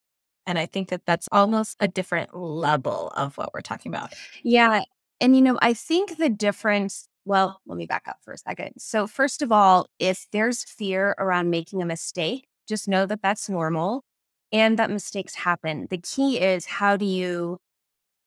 And 0.47 0.59
I 0.59 0.67
think 0.67 0.91
that 0.91 1.03
that's 1.07 1.29
almost 1.33 1.77
a 1.81 1.89
different 1.89 2.37
level 2.37 3.13
of 3.17 3.37
what 3.37 3.53
we're 3.53 3.63
talking 3.63 3.93
about. 3.93 4.13
Yeah. 4.43 4.83
And, 5.21 5.35
you 5.35 5.43
know, 5.43 5.59
I 5.61 5.73
think 5.73 6.19
the 6.19 6.29
difference, 6.29 7.09
well, 7.25 7.61
let 7.67 7.77
me 7.77 7.87
back 7.87 8.05
up 8.07 8.19
for 8.23 8.33
a 8.33 8.39
second. 8.39 8.75
So, 8.79 9.07
first 9.07 9.43
of 9.43 9.51
all, 9.51 9.87
if 9.99 10.27
there's 10.33 10.63
fear 10.63 11.15
around 11.19 11.51
making 11.51 11.83
a 11.83 11.87
mistake, 11.87 12.47
just 12.69 12.87
know 12.87 13.07
that 13.07 13.23
that's 13.23 13.49
normal 13.49 14.05
and 14.53 14.79
that 14.79 14.91
mistakes 14.91 15.35
happen. 15.35 15.89
The 15.91 15.99
key 15.99 16.39
is 16.39 16.67
how 16.67 16.97
do 16.97 17.05
you 17.05 17.59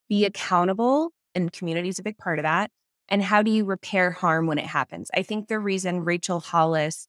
be 0.10 0.26
accountable? 0.26 1.12
And 1.36 1.54
community 1.54 1.90
is 1.90 2.00
a 2.00 2.04
big 2.04 2.18
part 2.18 2.40
of 2.40 2.44
that. 2.44 2.72
And 3.08 3.24
how 3.24 3.42
do 3.42 3.52
you 3.52 3.66
repair 3.66 4.12
harm 4.12 4.48
when 4.48 4.58
it 4.58 4.66
happens? 4.66 5.10
I 5.16 5.24
think 5.24 5.48
the 5.48 5.60
reason 5.60 6.04
Rachel 6.04 6.40
Hollis 6.40 7.08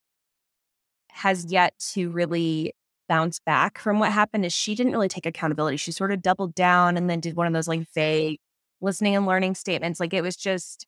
has 1.10 1.46
yet 1.50 1.74
to 1.92 2.10
really 2.10 2.72
bounce 3.08 3.40
back 3.40 3.78
from 3.78 3.98
what 3.98 4.12
happened 4.12 4.44
is 4.44 4.52
she 4.52 4.74
didn't 4.74 4.92
really 4.92 5.08
take 5.08 5.26
accountability. 5.26 5.76
She 5.76 5.92
sort 5.92 6.12
of 6.12 6.22
doubled 6.22 6.54
down 6.54 6.96
and 6.96 7.10
then 7.10 7.20
did 7.20 7.36
one 7.36 7.46
of 7.46 7.52
those 7.52 7.68
like 7.68 7.86
vague 7.92 8.38
listening 8.80 9.16
and 9.16 9.26
learning 9.26 9.56
statements. 9.56 10.00
Like 10.00 10.14
it 10.14 10.22
was 10.22 10.36
just 10.36 10.86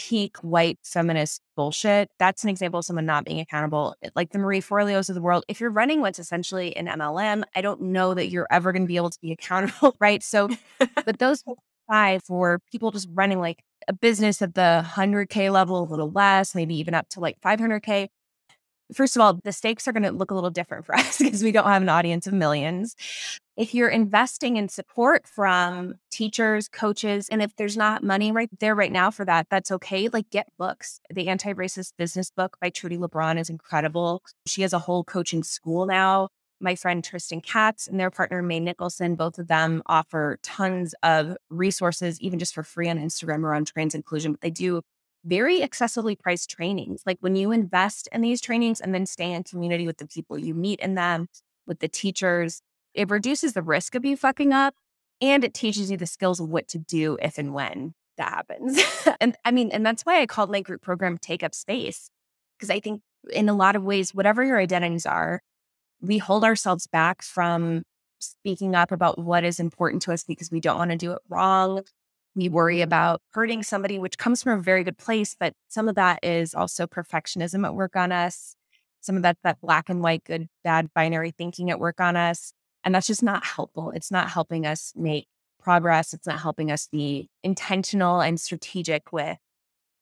peak 0.00 0.38
white 0.38 0.78
feminist 0.82 1.42
bullshit. 1.56 2.08
That's 2.18 2.42
an 2.42 2.48
example 2.48 2.78
of 2.78 2.86
someone 2.86 3.04
not 3.04 3.26
being 3.26 3.38
accountable. 3.38 3.94
Like 4.16 4.30
the 4.30 4.38
Marie 4.38 4.62
Forleos 4.62 5.10
of 5.10 5.14
the 5.14 5.20
world. 5.20 5.44
If 5.46 5.60
you're 5.60 5.70
running 5.70 6.00
what's 6.00 6.18
essentially 6.18 6.74
an 6.74 6.86
MLM, 6.86 7.42
I 7.54 7.60
don't 7.60 7.82
know 7.82 8.14
that 8.14 8.30
you're 8.30 8.46
ever 8.50 8.72
going 8.72 8.82
to 8.82 8.88
be 8.88 8.96
able 8.96 9.10
to 9.10 9.18
be 9.20 9.32
accountable, 9.38 9.94
right? 10.00 10.22
So, 10.22 10.48
but 10.78 11.18
those 11.18 11.44
five 11.86 12.22
for 12.24 12.60
people 12.72 12.90
just 12.90 13.08
running 13.12 13.40
like 13.40 13.62
a 13.88 13.92
business 13.92 14.40
at 14.40 14.54
the 14.54 14.84
100K 14.86 15.52
level, 15.52 15.82
a 15.82 15.84
little 15.84 16.10
less, 16.10 16.54
maybe 16.54 16.74
even 16.76 16.94
up 16.94 17.08
to 17.10 17.20
like 17.20 17.38
500K 17.40 18.08
first 18.92 19.16
of 19.16 19.22
all, 19.22 19.40
the 19.44 19.52
stakes 19.52 19.86
are 19.88 19.92
going 19.92 20.02
to 20.02 20.12
look 20.12 20.30
a 20.30 20.34
little 20.34 20.50
different 20.50 20.86
for 20.86 20.94
us 20.98 21.18
because 21.18 21.42
we 21.42 21.52
don't 21.52 21.66
have 21.66 21.82
an 21.82 21.88
audience 21.88 22.26
of 22.26 22.32
millions. 22.32 22.96
If 23.56 23.74
you're 23.74 23.88
investing 23.88 24.56
in 24.56 24.68
support 24.68 25.26
from 25.26 25.94
teachers, 26.10 26.68
coaches, 26.68 27.28
and 27.28 27.42
if 27.42 27.54
there's 27.56 27.76
not 27.76 28.02
money 28.02 28.32
right 28.32 28.48
there 28.58 28.74
right 28.74 28.92
now 28.92 29.10
for 29.10 29.24
that, 29.26 29.48
that's 29.50 29.70
okay. 29.70 30.08
Like 30.08 30.30
get 30.30 30.48
books. 30.58 31.00
The 31.12 31.28
Anti 31.28 31.52
Racist 31.52 31.92
Business 31.98 32.30
book 32.30 32.56
by 32.60 32.70
Trudi 32.70 32.96
Lebron 32.96 33.38
is 33.38 33.50
incredible. 33.50 34.22
She 34.46 34.62
has 34.62 34.72
a 34.72 34.78
whole 34.78 35.04
coaching 35.04 35.42
school 35.42 35.86
now. 35.86 36.28
My 36.62 36.74
friend 36.74 37.02
Tristan 37.02 37.40
Katz 37.40 37.86
and 37.86 37.98
their 37.98 38.10
partner 38.10 38.42
May 38.42 38.60
Nicholson, 38.60 39.14
both 39.14 39.38
of 39.38 39.48
them 39.48 39.82
offer 39.86 40.38
tons 40.42 40.94
of 41.02 41.36
resources, 41.48 42.20
even 42.20 42.38
just 42.38 42.54
for 42.54 42.62
free 42.62 42.88
on 42.88 42.98
Instagram 42.98 43.44
around 43.44 43.66
trans 43.66 43.94
inclusion. 43.94 44.32
But 44.32 44.42
they 44.42 44.50
do 44.50 44.82
very 45.24 45.60
accessibly 45.60 46.18
priced 46.18 46.50
trainings. 46.50 47.02
Like 47.06 47.18
when 47.20 47.36
you 47.36 47.52
invest 47.52 48.08
in 48.12 48.20
these 48.20 48.40
trainings 48.40 48.80
and 48.80 48.94
then 48.94 49.06
stay 49.06 49.32
in 49.32 49.44
community 49.44 49.86
with 49.86 49.98
the 49.98 50.06
people 50.06 50.38
you 50.38 50.54
meet 50.54 50.80
in 50.80 50.94
them, 50.94 51.28
with 51.66 51.80
the 51.80 51.88
teachers, 51.88 52.62
it 52.94 53.10
reduces 53.10 53.52
the 53.52 53.62
risk 53.62 53.94
of 53.94 54.04
you 54.04 54.16
fucking 54.16 54.52
up 54.52 54.74
and 55.20 55.44
it 55.44 55.54
teaches 55.54 55.90
you 55.90 55.96
the 55.96 56.06
skills 56.06 56.40
of 56.40 56.48
what 56.48 56.68
to 56.68 56.78
do 56.78 57.18
if 57.20 57.38
and 57.38 57.52
when 57.52 57.94
that 58.16 58.30
happens. 58.30 58.80
and 59.20 59.36
I 59.44 59.50
mean, 59.50 59.70
and 59.70 59.84
that's 59.84 60.02
why 60.02 60.20
I 60.20 60.26
called 60.26 60.50
my 60.50 60.60
group 60.60 60.82
program 60.82 61.18
Take 61.18 61.42
Up 61.42 61.54
Space. 61.54 62.10
Because 62.58 62.70
I 62.70 62.80
think 62.80 63.02
in 63.30 63.48
a 63.48 63.54
lot 63.54 63.76
of 63.76 63.82
ways, 63.82 64.14
whatever 64.14 64.44
your 64.44 64.58
identities 64.58 65.06
are, 65.06 65.42
we 66.00 66.18
hold 66.18 66.44
ourselves 66.44 66.86
back 66.86 67.22
from 67.22 67.82
speaking 68.18 68.74
up 68.74 68.92
about 68.92 69.18
what 69.18 69.44
is 69.44 69.60
important 69.60 70.02
to 70.02 70.12
us 70.12 70.24
because 70.24 70.50
we 70.50 70.60
don't 70.60 70.76
want 70.76 70.90
to 70.90 70.96
do 70.96 71.12
it 71.12 71.18
wrong 71.28 71.82
we 72.40 72.48
worry 72.48 72.80
about 72.80 73.20
hurting 73.32 73.62
somebody, 73.62 73.98
which 73.98 74.16
comes 74.16 74.42
from 74.42 74.58
a 74.58 74.62
very 74.62 74.82
good 74.82 74.96
place, 74.96 75.36
but 75.38 75.52
some 75.68 75.90
of 75.90 75.94
that 75.96 76.24
is 76.24 76.54
also 76.54 76.86
perfectionism 76.86 77.66
at 77.66 77.74
work 77.74 77.96
on 77.96 78.12
us. 78.12 78.56
Some 79.02 79.16
of 79.16 79.22
that 79.22 79.36
that 79.44 79.60
black 79.60 79.90
and 79.90 80.02
white, 80.02 80.24
good, 80.24 80.48
bad 80.64 80.88
binary 80.94 81.32
thinking 81.32 81.70
at 81.70 81.78
work 81.78 82.00
on 82.00 82.16
us. 82.16 82.52
And 82.82 82.94
that's 82.94 83.06
just 83.06 83.22
not 83.22 83.44
helpful. 83.44 83.90
It's 83.90 84.10
not 84.10 84.30
helping 84.30 84.64
us 84.64 84.94
make 84.96 85.26
progress. 85.62 86.14
It's 86.14 86.26
not 86.26 86.40
helping 86.40 86.70
us 86.70 86.88
be 86.90 87.28
intentional 87.42 88.20
and 88.22 88.40
strategic 88.40 89.12
with 89.12 89.36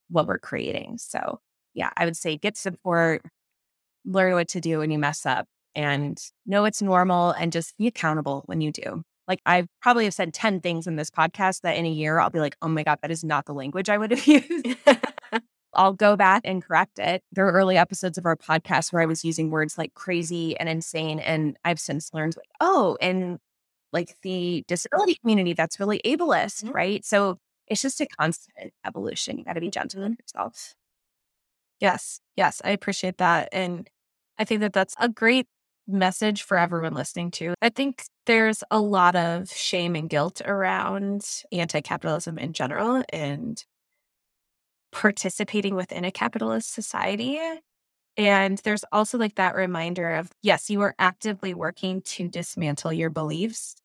what 0.09 0.29
we're 0.29 0.39
creating. 0.39 0.99
So, 0.99 1.41
yeah, 1.75 1.91
I 1.97 2.05
would 2.05 2.17
say 2.17 2.37
get 2.37 2.57
support, 2.57 3.23
learn 4.05 4.35
what 4.35 4.49
to 4.51 4.61
do 4.61 4.79
when 4.79 4.93
you 4.93 4.99
mess 5.01 5.27
up, 5.27 5.47
and 5.75 6.17
know 6.47 6.67
it's 6.67 6.83
normal 6.83 7.33
and 7.33 7.51
just 7.51 7.77
be 7.79 7.89
accountable 7.89 8.45
when 8.47 8.61
you 8.61 8.71
do. 8.71 9.03
Like 9.29 9.41
I 9.47 9.67
probably 9.81 10.05
have 10.05 10.15
said 10.15 10.35
10 10.35 10.61
things 10.61 10.87
in 10.87 10.97
this 10.97 11.11
podcast 11.11 11.61
that 11.61 11.77
in 11.77 11.85
a 11.85 11.91
year 11.91 12.19
I'll 12.19 12.31
be 12.31 12.41
like, 12.41 12.57
oh 12.63 12.69
my 12.69 12.83
God, 12.83 12.99
that 13.03 13.11
is 13.11 13.23
not 13.23 13.45
the 13.45 13.53
language 13.53 13.89
I 13.89 13.99
would 13.99 14.11
have 14.11 14.27
used. 14.27 14.67
I'll 15.75 15.93
go 15.93 16.17
back 16.17 16.43
and 16.45 16.65
correct 16.65 16.99
it. 16.99 17.23
There 17.31 17.47
are 17.47 17.53
early 17.53 17.77
episodes 17.77 18.19
of 18.19 18.27
our 18.27 18.37
podcast 18.37 18.93
where 18.93 19.03
I 19.03 19.07
was 19.07 19.25
using 19.25 19.51
words 19.51 19.77
like 19.77 19.95
crazy 19.95 20.59
and 20.59 20.69
insane. 20.69 21.21
And 21.21 21.57
I've 21.65 21.79
since 21.79 22.13
learned 22.13 22.37
like, 22.37 22.49
oh, 22.61 22.97
and 23.01 23.39
like 23.93 24.17
the 24.23 24.65
disability 24.67 25.17
community, 25.17 25.53
that's 25.53 25.79
really 25.79 26.01
ableist, 26.05 26.65
mm-hmm. 26.65 26.73
right? 26.73 27.05
So 27.05 27.39
it's 27.67 27.83
just 27.83 28.01
a 28.01 28.07
constant 28.07 28.73
evolution. 28.85 29.39
You 29.39 29.45
got 29.45 29.53
to 29.53 29.61
be 29.61 29.71
gentle 29.71 30.03
with 30.03 30.19
yourself. 30.19 30.75
Yes. 31.81 32.21
Yes. 32.35 32.61
I 32.65 32.71
appreciate 32.71 33.19
that. 33.19 33.51
And 33.53 33.89
I 34.39 34.45
think 34.45 34.63
that 34.63 34.73
that's 34.73 34.95
a 34.99 35.09
great 35.09 35.47
message 35.89 36.43
for 36.43 36.59
everyone 36.59 36.95
listening 36.95 37.31
to. 37.33 37.55
I 37.63 37.71
think 37.71 38.05
there's 38.27 38.63
a 38.71 38.81
lot 38.81 39.17
of 39.17 39.51
shame 39.51 39.97
and 39.97 40.09
guilt 40.09 40.43
around 40.45 41.27
anti 41.51 41.81
capitalism 41.81 42.39
in 42.39 42.53
general 42.53 43.03
and 43.11 43.63
participating 44.93 45.75
within 45.75 46.05
a 46.05 46.11
capitalist 46.11 46.73
society. 46.73 47.41
And 48.17 48.59
there's 48.59 48.85
also 48.93 49.17
like 49.19 49.37
that 49.37 49.55
reminder 49.55 50.15
of 50.15 50.31
yes, 50.43 50.71
you 50.71 50.81
are 50.83 50.95
actively 50.99 51.55
working 51.55 52.03
to 52.03 52.29
dismantle 52.29 52.93
your 52.93 53.11
beliefs, 53.11 53.77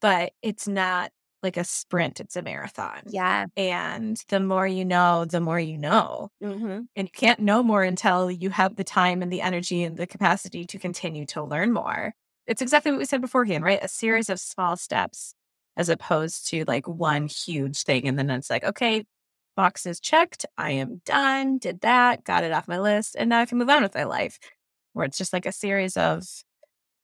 but 0.00 0.32
it's 0.42 0.66
not 0.66 1.12
like 1.42 1.56
a 1.56 1.64
sprint, 1.64 2.20
it's 2.20 2.36
a 2.36 2.42
marathon. 2.42 3.02
Yeah. 3.06 3.46
And 3.56 4.22
the 4.28 4.40
more 4.40 4.66
you 4.66 4.84
know, 4.84 5.24
the 5.24 5.40
more 5.40 5.58
you 5.60 5.78
know. 5.78 6.30
Mm-hmm. 6.42 6.80
And 6.96 7.08
you 7.08 7.12
can't 7.12 7.40
know 7.40 7.62
more 7.62 7.82
until 7.82 8.30
you 8.30 8.50
have 8.50 8.76
the 8.76 8.84
time 8.84 9.22
and 9.22 9.32
the 9.32 9.40
energy 9.40 9.82
and 9.82 9.96
the 9.96 10.06
capacity 10.06 10.64
to 10.66 10.78
continue 10.78 11.26
to 11.26 11.42
learn 11.42 11.72
more. 11.72 12.14
It's 12.46 12.62
exactly 12.62 12.92
what 12.92 12.98
we 12.98 13.04
said 13.04 13.20
beforehand, 13.20 13.64
right? 13.64 13.82
A 13.82 13.88
series 13.88 14.28
of 14.28 14.40
small 14.40 14.76
steps 14.76 15.34
as 15.76 15.88
opposed 15.88 16.48
to 16.48 16.64
like 16.66 16.86
one 16.86 17.28
huge 17.28 17.82
thing. 17.82 18.06
And 18.06 18.18
then 18.18 18.30
it's 18.30 18.50
like, 18.50 18.64
okay, 18.64 19.04
box 19.56 19.86
is 19.86 20.00
checked. 20.00 20.46
I 20.58 20.72
am 20.72 21.02
done, 21.04 21.58
did 21.58 21.80
that, 21.82 22.24
got 22.24 22.44
it 22.44 22.52
off 22.52 22.68
my 22.68 22.78
list. 22.78 23.16
And 23.18 23.30
now 23.30 23.40
I 23.40 23.46
can 23.46 23.58
move 23.58 23.70
on 23.70 23.82
with 23.82 23.94
my 23.94 24.04
life. 24.04 24.38
Where 24.92 25.06
it's 25.06 25.16
just 25.16 25.32
like 25.32 25.46
a 25.46 25.52
series 25.52 25.96
of 25.96 26.24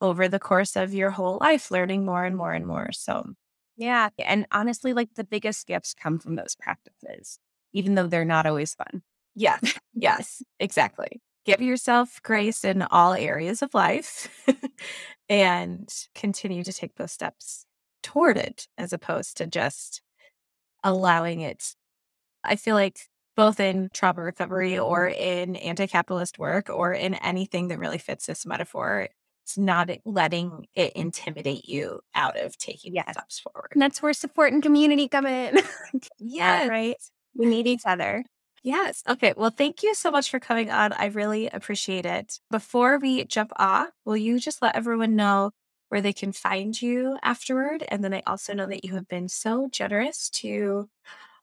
over 0.01 0.29
the 0.29 0.39
course 0.39 0.77
of 0.77 0.93
your 0.93 1.11
whole 1.11 1.39
life, 1.41 1.71
learning 1.71 2.05
more 2.05 2.25
and 2.25 2.37
more 2.37 2.53
and 2.53 2.67
more. 2.67 2.91
So 2.93 3.33
yeah. 3.79 4.09
And 4.19 4.47
honestly, 4.51 4.93
like 4.93 5.15
the 5.15 5.25
biggest 5.25 5.67
gifts 5.67 5.95
come 5.95 6.19
from 6.19 6.35
those 6.35 6.57
practices, 6.61 7.39
even 7.73 7.95
though 7.95 8.09
they're 8.09 8.25
not 8.25 8.45
always 8.45 8.75
fun. 8.75 9.03
Yeah. 9.35 9.59
yes, 9.95 10.43
exactly. 10.61 11.23
Give 11.47 11.63
yourself 11.63 12.21
grace 12.23 12.65
in 12.65 12.83
all 12.83 13.15
areas 13.15 13.63
of 13.63 13.73
life 13.73 14.29
and 15.29 15.89
continue 16.15 16.65
to 16.65 16.73
take 16.73 16.97
those 16.97 17.13
steps 17.13 17.65
toward 18.03 18.37
it 18.37 18.67
as 18.77 18.93
opposed 18.93 19.37
to 19.39 19.47
just 19.47 20.03
allowing 20.83 21.41
it. 21.41 21.75
I 22.45 22.57
feel 22.57 22.75
like 22.75 22.99
both 23.37 23.61
in 23.61 23.91
trauma 23.95 24.23
recovery 24.23 24.77
or 24.77 25.07
in 25.07 25.55
anti 25.55 25.87
capitalist 25.87 26.39
work 26.39 26.69
or 26.69 26.93
in 26.93 27.15
anything 27.15 27.69
that 27.69 27.79
really 27.79 27.99
fits 27.99 28.27
this 28.27 28.45
metaphor, 28.45 29.09
it's 29.49 29.57
not 29.57 29.89
letting 30.05 30.51
mm. 30.51 30.65
it 30.75 30.93
intimidate 30.93 31.67
you 31.67 32.01
out 32.15 32.39
of 32.39 32.59
taking 32.59 32.95
yes. 32.95 33.13
steps 33.13 33.41
forward. 33.41 33.71
And 33.73 33.81
that's 33.81 34.03
where 34.03 34.13
support 34.13 34.53
and 34.53 34.63
community 34.63 35.09
come 35.09 35.25
in. 35.25 35.59
yeah. 36.19 36.69
Right. 36.69 36.97
We 37.35 37.47
need 37.47 37.67
each 37.67 37.83
other. 37.87 38.25
Yes. 38.63 39.03
Okay. 39.09 39.33
Well, 39.37 39.49
thank 39.49 39.83
you 39.83 39.95
so 39.95 40.11
much 40.11 40.29
for 40.31 40.39
coming 40.39 40.71
on. 40.71 40.93
I 40.93 41.07
really 41.07 41.49
appreciate 41.49 42.05
it. 42.05 42.41
Before 42.51 42.99
we 42.99 43.25
jump 43.25 43.53
off, 43.57 43.89
will 44.05 44.19
you 44.19 44.39
just 44.39 44.61
let 44.61 44.77
everyone 44.77 45.17
know 45.17 45.53
where 45.89 46.03
they 46.03 46.13
can 46.13 46.33
find 46.33 46.81
you 46.81 47.17
afterward? 47.23 47.85
And 47.89 48.05
then 48.05 48.13
I 48.13 48.23
also 48.27 48.53
know 48.53 48.67
that 48.67 48.85
you 48.85 48.95
have 48.97 49.09
been 49.09 49.31
so 49.31 49.69
generous 49.73 50.29
to 50.31 50.91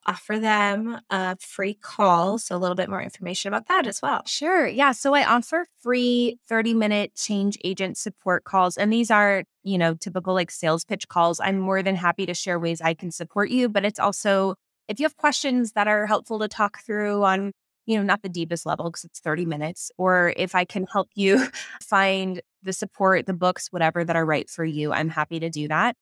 offer 0.06 0.39
them 0.39 1.00
a 1.10 1.38
free 1.39 1.76
call. 1.76 2.38
So, 2.39 2.56
a 2.56 2.60
little 2.60 2.76
bit 2.76 2.89
more 2.89 3.02
information 3.02 3.50
about 3.50 3.68
that 3.68 3.88
as 3.88 4.02
well. 4.02 4.24
Sure. 4.26 4.68
Yeah. 4.68 4.91
So, 4.91 5.13
I 5.13 5.24
offer 5.26 5.65
free 5.82 6.38
30 6.48 6.74
minute 6.74 7.15
change 7.15 7.58
agent 7.63 7.98
support 7.98 8.44
calls. 8.44 8.78
And 8.78 8.91
these 8.91 9.12
are, 9.12 9.44
you 9.63 9.78
know, 9.78 9.94
typical 9.96 10.34
like 10.34 10.52
sales 10.52 10.86
pitch 10.86 11.08
calls. 11.08 11.39
I'm 11.39 11.60
more 11.60 11.82
than 11.84 11.96
happy 11.96 12.26
to 12.26 12.34
share 12.34 12.60
ways 12.60 12.82
I 12.82 12.94
can 12.94 13.12
support 13.12 13.50
you, 13.50 13.70
but 13.70 13.86
it's 13.86 14.00
also, 14.00 14.56
if 14.88 15.00
you 15.00 15.06
have 15.06 15.18
questions 15.18 15.72
that 15.74 15.88
are 15.88 16.06
helpful 16.06 16.39
to 16.39 16.48
talk 16.48 16.80
through 16.80 17.24
on, 17.24 17.52
you 17.86 17.98
know, 17.98 18.04
not 18.04 18.22
the 18.24 18.30
deepest 18.30 18.65
level 18.65 18.86
because 18.89 19.04
it's 19.04 19.20
30 19.20 19.46
minutes, 19.46 19.91
or 19.98 20.34
if 20.38 20.56
I 20.56 20.65
can 20.65 20.86
help 20.91 21.10
you 21.15 21.46
find 21.82 22.41
the 22.63 22.74
support, 22.74 23.28
the 23.28 23.34
books, 23.34 23.68
whatever 23.72 24.04
that 24.04 24.15
are 24.15 24.26
right 24.26 24.50
for 24.50 24.65
you, 24.65 24.91
I'm 24.91 25.10
happy 25.10 25.39
to 25.39 25.50
do 25.50 25.68
that. 25.68 25.96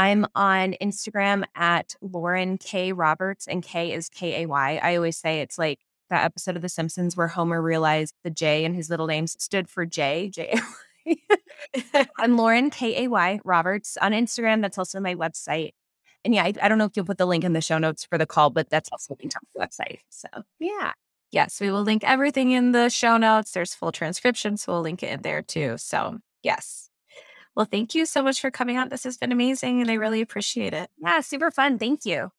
I'm 0.00 0.26
on 0.34 0.76
Instagram 0.80 1.44
at 1.54 1.94
Lauren 2.00 2.56
K 2.56 2.94
Roberts, 2.94 3.46
and 3.46 3.62
K 3.62 3.92
is 3.92 4.08
K 4.08 4.42
A 4.42 4.46
Y. 4.46 4.80
I 4.82 4.96
always 4.96 5.18
say 5.18 5.42
it's 5.42 5.58
like 5.58 5.80
that 6.08 6.24
episode 6.24 6.56
of 6.56 6.62
The 6.62 6.70
Simpsons 6.70 7.18
where 7.18 7.28
Homer 7.28 7.60
realized 7.60 8.14
the 8.24 8.30
J 8.30 8.64
in 8.64 8.72
his 8.72 8.88
little 8.88 9.06
name 9.06 9.26
stood 9.26 9.68
for 9.68 9.84
J. 9.84 10.30
J. 10.30 10.58
I'm 12.18 12.38
Lauren 12.38 12.70
K 12.70 13.04
A 13.04 13.08
Y 13.08 13.40
Roberts 13.44 13.98
on 14.00 14.12
Instagram. 14.12 14.62
That's 14.62 14.78
also 14.78 15.00
my 15.00 15.14
website. 15.14 15.72
And 16.24 16.34
yeah, 16.34 16.44
I, 16.44 16.54
I, 16.62 16.68
don't 16.70 16.78
know 16.78 16.86
if 16.86 16.92
you'll 16.96 17.04
put 17.04 17.18
the 17.18 17.26
link 17.26 17.44
in 17.44 17.52
the 17.52 17.60
show 17.60 17.76
notes 17.76 18.02
for 18.02 18.16
the 18.16 18.24
call, 18.24 18.48
but 18.48 18.70
that's 18.70 18.88
also 18.90 19.18
linked 19.20 19.36
on 19.36 19.42
the 19.54 19.60
website. 19.60 19.98
So 20.08 20.28
yeah. 20.58 20.92
Yes, 21.30 21.60
we 21.60 21.70
will 21.70 21.82
link 21.82 22.04
everything 22.04 22.52
in 22.52 22.72
the 22.72 22.88
show 22.88 23.18
notes. 23.18 23.52
There's 23.52 23.74
full 23.74 23.92
transcription, 23.92 24.56
so 24.56 24.72
we'll 24.72 24.80
link 24.80 25.02
it 25.02 25.12
in 25.12 25.20
there 25.20 25.42
too. 25.42 25.74
So 25.76 26.20
yes, 26.42 26.89
well, 27.60 27.68
thank 27.70 27.94
you 27.94 28.06
so 28.06 28.22
much 28.22 28.40
for 28.40 28.50
coming 28.50 28.78
on. 28.78 28.88
This 28.88 29.04
has 29.04 29.18
been 29.18 29.32
amazing 29.32 29.82
and 29.82 29.90
I 29.90 29.94
really 29.94 30.22
appreciate 30.22 30.72
it. 30.72 30.88
Yeah, 30.96 31.20
super 31.20 31.50
fun. 31.50 31.78
Thank 31.78 32.06
you. 32.06 32.32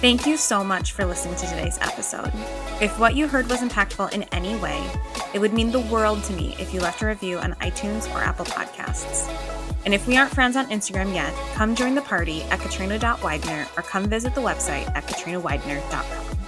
Thank 0.00 0.26
you 0.26 0.36
so 0.36 0.64
much 0.64 0.90
for 0.90 1.04
listening 1.04 1.36
to 1.36 1.46
today's 1.46 1.78
episode. 1.80 2.32
If 2.80 2.98
what 2.98 3.14
you 3.14 3.28
heard 3.28 3.48
was 3.48 3.60
impactful 3.60 4.12
in 4.12 4.24
any 4.24 4.56
way, 4.56 4.84
it 5.32 5.38
would 5.38 5.52
mean 5.52 5.70
the 5.70 5.78
world 5.78 6.24
to 6.24 6.32
me 6.32 6.56
if 6.58 6.74
you 6.74 6.80
left 6.80 7.02
a 7.02 7.06
review 7.06 7.38
on 7.38 7.52
iTunes 7.60 8.12
or 8.12 8.18
Apple 8.18 8.46
Podcasts. 8.46 9.32
And 9.84 9.94
if 9.94 10.08
we 10.08 10.16
aren't 10.16 10.34
friends 10.34 10.56
on 10.56 10.66
Instagram 10.66 11.14
yet, 11.14 11.32
come 11.54 11.76
join 11.76 11.94
the 11.94 12.02
party 12.02 12.42
at 12.50 12.58
katrina.widener 12.58 13.68
or 13.76 13.82
come 13.84 14.06
visit 14.06 14.34
the 14.34 14.40
website 14.40 14.92
at 14.96 15.06
katrinawidener.com. 15.06 16.45